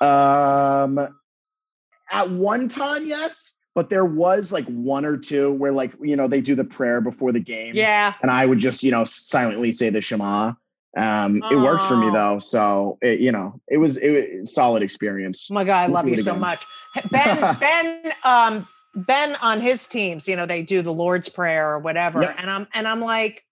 [0.00, 0.98] Um,
[2.12, 6.28] at one time, yes, but there was like one or two where like you know
[6.28, 8.14] they do the prayer before the game Yeah.
[8.22, 10.52] and I would just you know silently say the Shema.
[10.96, 12.12] Um, it worked for me Oh.
[12.12, 14.10] though, so it, you know it was it
[14.40, 15.48] was solid experience.
[15.50, 16.40] Oh my God, I love you so again.
[16.40, 16.64] much.
[17.10, 21.80] Ben, Ben, um, Ben on his teams, you know, they do the Lord's Prayer or
[21.80, 22.22] whatever.
[22.22, 22.36] Yep.
[22.38, 23.42] And I'm and I'm like,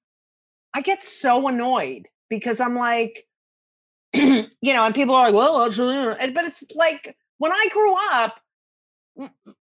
[0.73, 3.27] I get so annoyed because I'm like,
[4.15, 8.37] you know, and people are like, well, uh," but it's like when I grew up,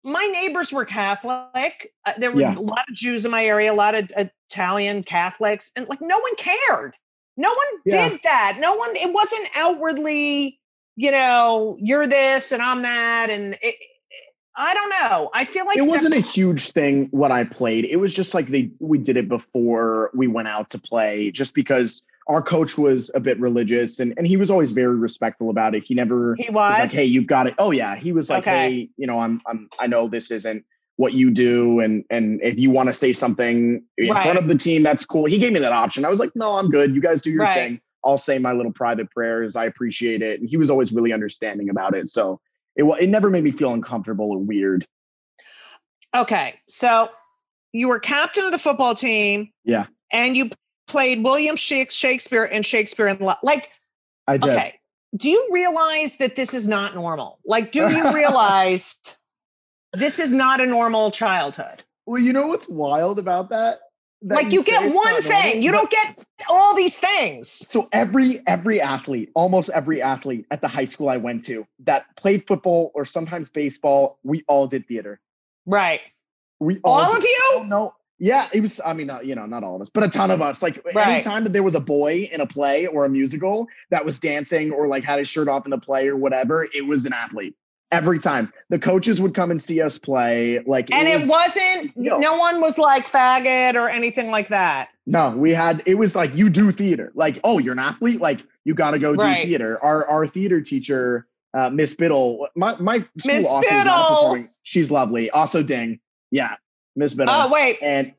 [0.05, 1.92] my neighbors were Catholic.
[2.05, 2.57] Uh, there were Yeah.
[2.57, 4.11] a lot of Jews in my area, a lot of
[4.51, 6.94] Italian Catholics, and like no one cared.
[7.36, 8.09] No one Yeah.
[8.09, 8.59] did that.
[8.61, 8.90] No one.
[8.97, 10.59] It wasn't outwardly,
[10.97, 13.76] you know, you're this and I'm that, and it,
[14.57, 15.30] I don't know.
[15.34, 17.84] I feel like it wasn't a huge thing what I played.
[17.84, 21.55] It was just like they we did it before we went out to play, just
[21.55, 25.74] because our coach was a bit religious and and he was always very respectful about
[25.74, 25.84] it.
[25.84, 26.78] He never he was was.
[26.80, 28.70] like, "Hey, you've got it." Oh yeah, he was like, Okay.
[28.70, 30.64] "Hey, you know, I'm I'm I know this isn't
[30.96, 34.22] what you do, and and if you want to say something in Right.
[34.22, 36.04] front of the team, that's cool." He gave me that option.
[36.04, 36.94] I was like, "No, I'm good.
[36.94, 37.54] You guys do your Right.
[37.54, 37.80] thing.
[38.04, 39.54] I'll say my little private prayers.
[39.56, 42.08] I appreciate it." And he was always really understanding about it.
[42.08, 42.40] So
[42.74, 44.86] it it never made me feel uncomfortable or weird.
[46.16, 47.08] Okay, so
[47.72, 49.50] you were captain of the football team.
[49.64, 49.86] Yeah.
[50.12, 50.50] and you
[50.87, 53.39] played William Shakespeare and Shakespeare in Love.
[53.43, 53.70] Like,
[54.26, 54.51] I did.
[54.51, 54.80] okay,
[55.16, 57.39] do you realize that this is not normal?
[57.45, 59.01] Like, do you realize
[59.93, 61.84] this is not a normal childhood?
[62.07, 63.80] Well, you know what's wild about that?
[64.22, 66.18] That like, you say get one thing, normal, you don't get
[66.51, 67.51] all these things.
[67.51, 72.05] So every every athlete, almost every athlete at the high school I went to that
[72.16, 75.20] played football or sometimes baseball, we all did theater.
[75.66, 76.01] Right.
[76.59, 77.51] We All all of you?
[77.53, 78.80] Oh, no, yeah, it was.
[78.84, 80.62] I mean, not, you know, not all of us, but a ton of us.
[80.62, 81.06] Like Right.
[81.08, 84.70] anytime that there was a boy in a play or a musical that was dancing
[84.72, 87.54] or like had his shirt off in the play or whatever, it was an athlete.
[87.92, 91.96] Every time the coaches would come and see us play, like And it, was, wasn't,
[91.96, 92.18] No.
[92.18, 94.88] no one was like faggot or anything like that.
[95.06, 97.12] No, we had it was like you do theater.
[97.14, 99.44] Like, oh, you're an athlete, like you gotta go do Right.
[99.46, 99.78] theater.
[99.84, 104.34] Our our theater teacher, uh, Miss Biddle, my my school Miss also is not a
[104.34, 104.48] Biddle!
[104.64, 105.30] She's lovely.
[105.30, 106.00] Also ding.
[106.32, 106.56] Yeah,
[106.97, 107.34] Miss Biddle.
[107.34, 107.78] Oh, wait.
[107.82, 108.12] and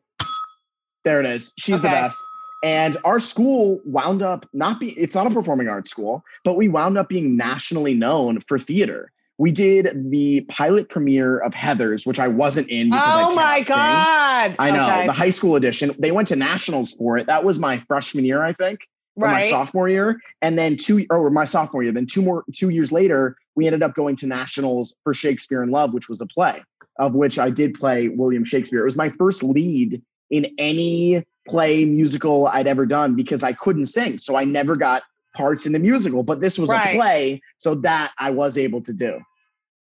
[1.03, 1.53] there it is.
[1.57, 2.23] She's the best.
[2.63, 6.67] And our school wound up not be it's not a performing arts school, but we
[6.67, 9.11] wound up being nationally known for theater.
[9.39, 13.61] We did the pilot premiere of Heathers, which I wasn't in because I Oh my
[13.61, 13.75] cannot sing.
[13.75, 14.55] God.
[14.59, 15.05] I know Okay.
[15.05, 15.91] the high school edition.
[15.99, 17.27] They went to nationals for it.
[17.27, 18.79] That was my freshman year, I think,
[19.15, 21.91] or my sophomore year, and then two or my sophomore year.
[21.91, 25.69] Then two more two years later, we ended up going to nationals for Shakespeare in
[25.69, 26.63] Love, which was a play
[26.99, 28.81] of which I did play William Shakespeare.
[28.81, 33.85] It was my first lead in any play musical I'd ever done because I couldn't
[33.85, 35.03] sing, so I never got
[35.35, 36.95] parts in the musical, but this was Right.
[36.95, 39.19] a play, so that I was able to do.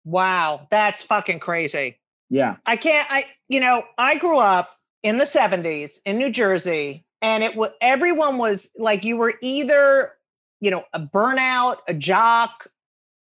[0.05, 1.99] Wow, that's fucking crazy.
[2.31, 2.57] Yeah.
[2.67, 3.07] I can't.
[3.11, 4.71] I you know I grew up
[5.03, 10.13] in the seventies in New Jersey, and it was everyone was like you were either
[10.61, 12.69] you know a burnout, a jock,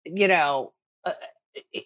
[0.05, 0.73] you know,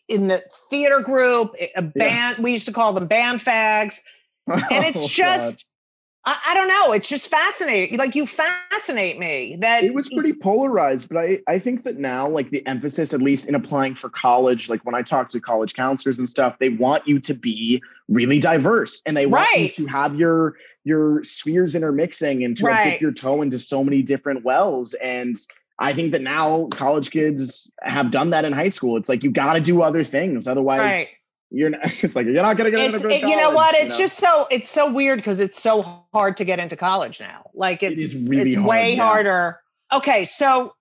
[0.08, 2.38] in the theater group, a band.
[2.40, 4.00] We used to call them band fags,
[4.48, 5.10] and it's Oh, God.
[5.10, 5.68] just.
[6.24, 6.94] I, I don't know.
[6.94, 7.98] It's just fascinating.
[7.98, 9.58] Like you fascinate me.
[9.60, 13.24] That it was pretty polarized but I, I think that now like the emphasis at
[13.24, 16.70] least in applying for college like when i talk to college counselors and stuff they
[16.70, 19.76] want you to be really diverse and they want Right.
[19.78, 22.84] you to have your your spheres intermixing and to Right.
[22.84, 25.36] dip your toe into so many different wells and
[25.82, 29.32] i think that now college kids have done that in high school it's like you
[29.32, 31.08] got to do other things otherwise right.
[31.50, 33.24] you're not it's like you're not gonna get into college.
[33.24, 33.76] it- you know what?
[33.76, 33.98] It's know?
[33.98, 37.50] just so it's so weird because it's so hard to get into college now.
[37.54, 39.04] Like it's is really it's hard, way yeah.
[39.04, 39.60] harder.
[39.94, 40.74] Okay, so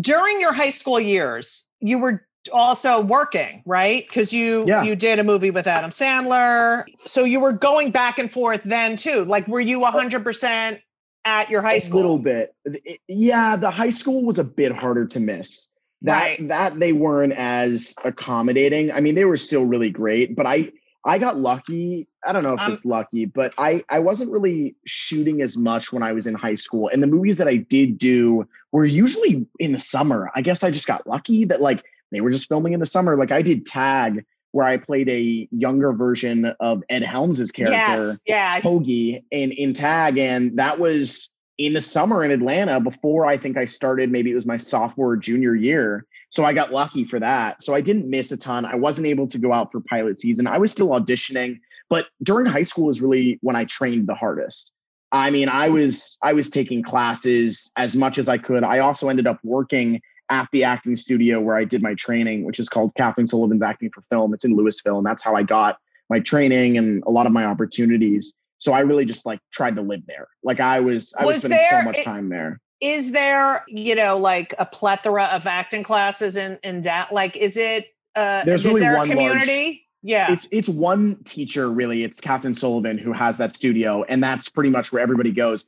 [0.00, 4.06] during your high school years, you were also working, right?
[4.08, 4.82] Because you Yeah.
[4.82, 6.84] you did a movie with Adam Sandler.
[7.04, 9.24] So you were going back and forth then too.
[9.24, 10.80] Like were you hundred percent
[11.24, 12.00] at your high school.
[12.00, 12.54] a little bit.
[12.64, 15.68] It- yeah the high school was a bit harder to miss.
[16.02, 16.48] That Right.
[16.48, 18.90] that they weren't as accommodating.
[18.92, 20.70] I mean they were still really great but i
[21.04, 22.06] i got lucky.
[22.26, 25.92] I don't know if Um, it's lucky but i i wasn't really shooting as much
[25.92, 26.88] when i was in high school.
[26.92, 30.30] And the movies that i did do were usually in the summer.
[30.34, 33.16] I guess i just got lucky that like they were just filming in the summer.
[33.16, 38.64] Like i did tag where i played a younger version of ed helms's character Yes.
[38.64, 43.36] I- Hoagie in in tag, and that was in the summer in Atlanta before I
[43.36, 44.10] think I started.
[44.10, 46.06] Maybe it was my sophomore or junior year.
[46.30, 47.62] So I got lucky for that.
[47.62, 48.64] So I didn't miss a ton.
[48.64, 50.46] I wasn't able to go out for pilot season.
[50.46, 54.72] I was still auditioning, but during high school was really when I trained the hardest.
[55.12, 58.64] I mean, I was I was taking classes as much as I could.
[58.64, 60.00] I also ended up working
[60.30, 63.90] at the acting studio where I did my training, which is called Kathleen Sullivan's Acting
[63.90, 64.32] for Film.
[64.32, 65.78] It's in Lewisville, and that's how I got
[66.08, 68.34] my training and a lot of my opportunities.
[68.58, 70.28] So I really just like tried to live there.
[70.42, 72.60] Like I was, I was, Was spending there- so much it- time there.
[72.80, 77.12] is there, you know, like a plethora of acting classes in in that?
[77.12, 77.86] Like, is it?
[78.16, 79.86] Uh, There's is really there a one large- community?
[80.02, 80.32] yeah.
[80.32, 82.02] It's it's one teacher really.
[82.04, 85.64] It's Cathryn Sullivan who has that studio, and that's pretty much where everybody goes.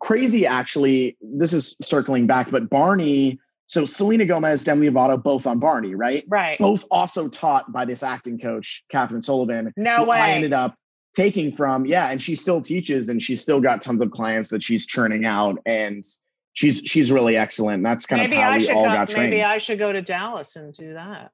[0.00, 1.16] Crazy, actually.
[1.22, 3.38] This is circling back, but Barney.
[3.74, 6.22] So Selena Gomez, Demi Lovato, both on Barney, right?
[6.28, 6.56] right.
[6.60, 9.72] Both also taught by this acting coach, Cathryn Sullivan.
[9.76, 10.76] No who I ended up
[11.12, 11.84] taking from.
[11.84, 15.24] Yeah, and she still teaches, and she's still got tons of clients that she's churning
[15.24, 16.04] out, and
[16.52, 17.78] she's she's really excellent.
[17.78, 19.30] And that's kind maybe of how I we all go, got trained.
[19.30, 21.32] maybe I should go to Dallas and do that.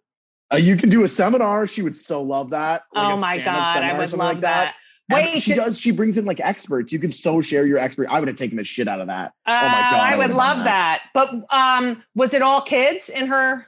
[0.50, 1.66] Uh, you can do a seminar.
[1.66, 2.84] She would so love that.
[2.94, 4.76] like oh my god, I would love like that.
[5.10, 5.80] Wait, she does.
[5.80, 6.92] She brings in like experts.
[6.92, 8.08] You could so share your expert.
[8.10, 9.32] I would have taken the shit out of that.
[9.46, 11.02] Oh my God, I I would love done that.
[11.14, 13.66] But um, was it all kids in her?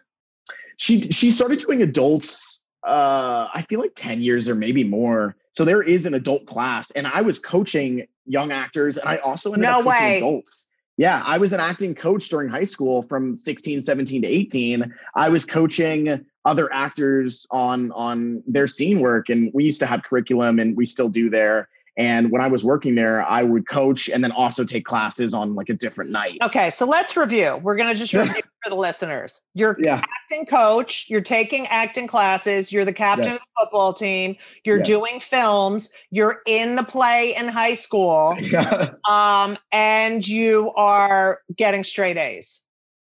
[0.77, 2.63] She she started doing adults.
[2.87, 5.37] Uh, I feel like ten years or maybe more.
[5.53, 9.51] So there is an adult class, and I was coaching young actors, and I also
[9.53, 10.17] ended No up coaching way.
[10.19, 10.69] adults.
[11.03, 14.95] Yeah, I was an acting coach during high school from 16, 17 to 18.
[15.17, 20.05] I was coaching other actors on on their scene work and we used to have
[20.05, 21.69] curriculum and we still do there.
[21.99, 25.55] And when I was working there, I would coach and then also take classes on
[25.55, 26.39] like a different night.
[26.43, 27.61] Okay, so let's review.
[27.63, 29.43] We're gonna just review for the listeners.
[29.53, 30.01] You're Yeah.
[30.23, 31.05] acting coach.
[31.09, 32.73] You're taking acting classes.
[32.73, 33.35] You're the captain Yes.
[33.37, 34.37] of the football team.
[34.65, 34.87] You're Yes.
[34.87, 35.93] doing films.
[36.11, 38.37] You're in the play in high school.
[39.11, 42.63] Um, and you are getting straight A's.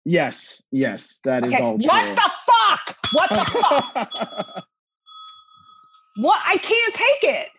[0.06, 2.16] yes, yes, that is Okay, all what true.
[2.16, 2.98] the fuck?
[3.14, 4.66] What the fuck?
[6.18, 6.42] What?
[6.46, 7.50] I can't take it.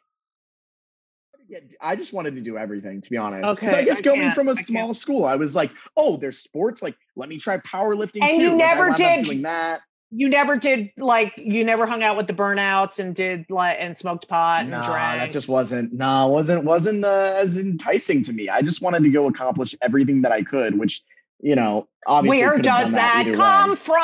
[1.48, 3.42] Yeah, I just wanted to do everything, to be honest.
[3.44, 4.66] 'Cause Okay, Because I guess I going from a I can't.
[4.66, 6.82] small school, I was like, oh, there's sports.
[6.82, 8.22] Like, let me try powerlifting.
[8.22, 8.42] And too.
[8.42, 9.80] you Like, never did- doing that.
[10.10, 13.94] You never did like you never hung out with the burnouts and did like and
[13.94, 15.20] smoked pot and No, drank.
[15.20, 15.92] that just wasn't.
[15.92, 18.48] No, wasn't wasn't uh, as enticing to me.
[18.48, 21.02] I just wanted to go accomplish everything that I could, which
[21.40, 22.40] you know, obviously.
[22.42, 23.76] Where does done that come way.
[23.76, 23.94] from?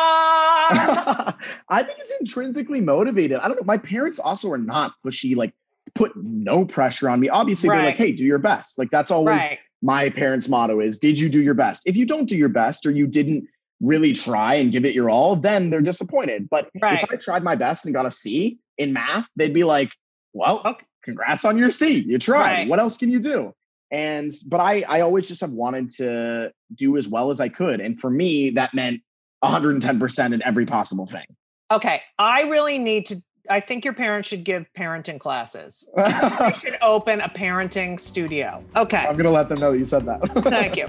[1.70, 3.38] I think it's intrinsically motivated.
[3.38, 3.64] I don't know.
[3.64, 5.34] My parents also are not pushy.
[5.34, 5.52] Like,
[5.94, 7.28] put no pressure on me.
[7.28, 9.58] Obviously, they're like, "Hey, do your best." Like that's always right.
[9.82, 11.82] my parents' motto is did you do your best?
[11.86, 13.46] If you don't do your best or you didn't
[13.80, 16.48] really try and give it your all, then they're disappointed.
[16.48, 17.02] But Right.
[17.02, 19.92] if I tried my best and got a C in math, they'd be like,
[20.32, 20.86] well, Okay.
[21.02, 22.02] congrats on your C.
[22.06, 22.40] You tried.
[22.54, 22.68] Right.
[22.68, 23.52] What else can you do?
[23.90, 27.80] And but I I always just have wanted to do as well as I could.
[27.80, 29.00] And for me, that meant
[29.44, 31.26] 110% in every possible thing.
[31.72, 32.00] Okay.
[32.18, 33.16] I really need to
[33.48, 35.88] I think your parents should give parenting classes.
[35.96, 38.64] They should open a parenting studio.
[38.76, 39.06] Okay.
[39.06, 40.20] I'm gonna let them know you said that.
[40.44, 40.88] Thank you.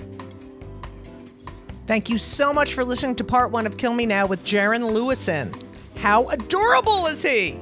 [1.85, 4.91] Thank you so much for listening to part one of Kill Me Now with Jaren
[4.91, 5.53] Lewison.
[5.97, 7.59] How adorable is he?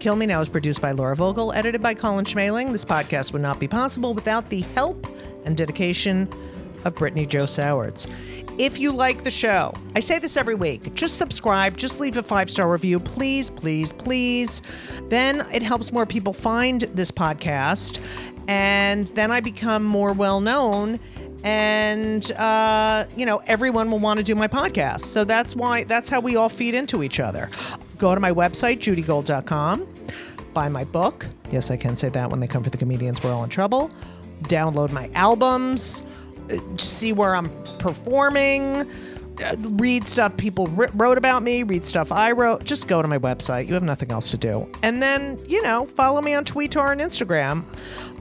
[0.00, 2.72] Kill Me Now is produced by Laura Vogel, edited by Colin Schmaling.
[2.72, 5.06] This podcast would not be possible without the help
[5.44, 6.28] and dedication
[6.84, 8.06] of Brittany Joe Sowards.
[8.56, 12.22] If you like the show, I say this every week, just subscribe, just leave a
[12.22, 14.62] five star review, please, please, please.
[15.08, 18.00] Then it helps more people find this podcast,
[18.46, 21.00] and then I become more well known
[21.42, 25.00] and uh, you know everyone will want to do my podcast.
[25.00, 27.50] So that's why that's how we all feed into each other.
[27.98, 29.88] Go to my website judygold.com
[30.54, 31.26] buy my book.
[31.50, 33.90] Yes i can say that when they come for the comedians we're all in trouble.
[34.44, 36.04] Download my albums
[36.76, 38.90] see where i'm performing
[39.44, 43.18] uh, read stuff people wrote about me read stuff i wrote just go to my
[43.18, 46.92] website you have nothing else to do and then you know follow me on twitter
[46.92, 47.64] and instagram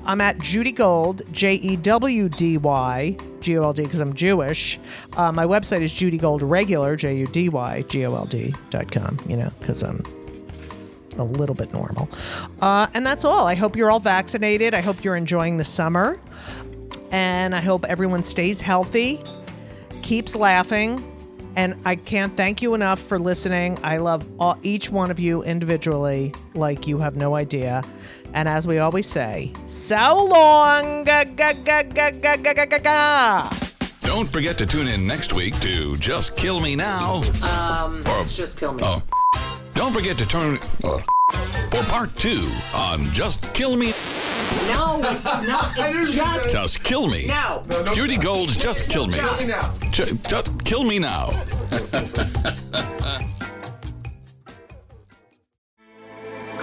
[0.05, 4.13] I'm at Judy Gold, J E W D Y, G O L D, because I'm
[4.13, 4.79] Jewish.
[5.13, 8.53] Uh, my website is Judy Gold Regular, J U D Y G O L D
[8.69, 10.03] dot com, you know, because I'm
[11.17, 12.09] a little bit normal.
[12.61, 13.47] Uh, and that's all.
[13.47, 14.73] I hope you're all vaccinated.
[14.73, 16.19] I hope you're enjoying the summer.
[17.13, 19.23] And I hope everyone stays healthy,
[20.01, 21.09] keeps laughing.
[21.55, 23.77] And I can't thank you enough for listening.
[23.83, 27.83] I love all, each one of you individually, like you have no idea.
[28.33, 31.03] And as we always say, so long.
[34.01, 37.21] Don't forget to tune in next week to Just Kill Me Now.
[37.43, 38.81] Um, for, it's Just Kill Me.
[38.83, 39.03] Oh.
[39.75, 40.99] Don't forget to turn uh,
[41.69, 43.93] for part two on Just Kill Me.
[44.67, 45.73] No, it's not.
[45.77, 47.27] It's just Just Kill Me.
[47.27, 47.63] no.
[47.93, 49.13] Judy Gold's Just Kill Me.
[49.13, 49.73] Kill me now.
[49.91, 51.29] just kill me now.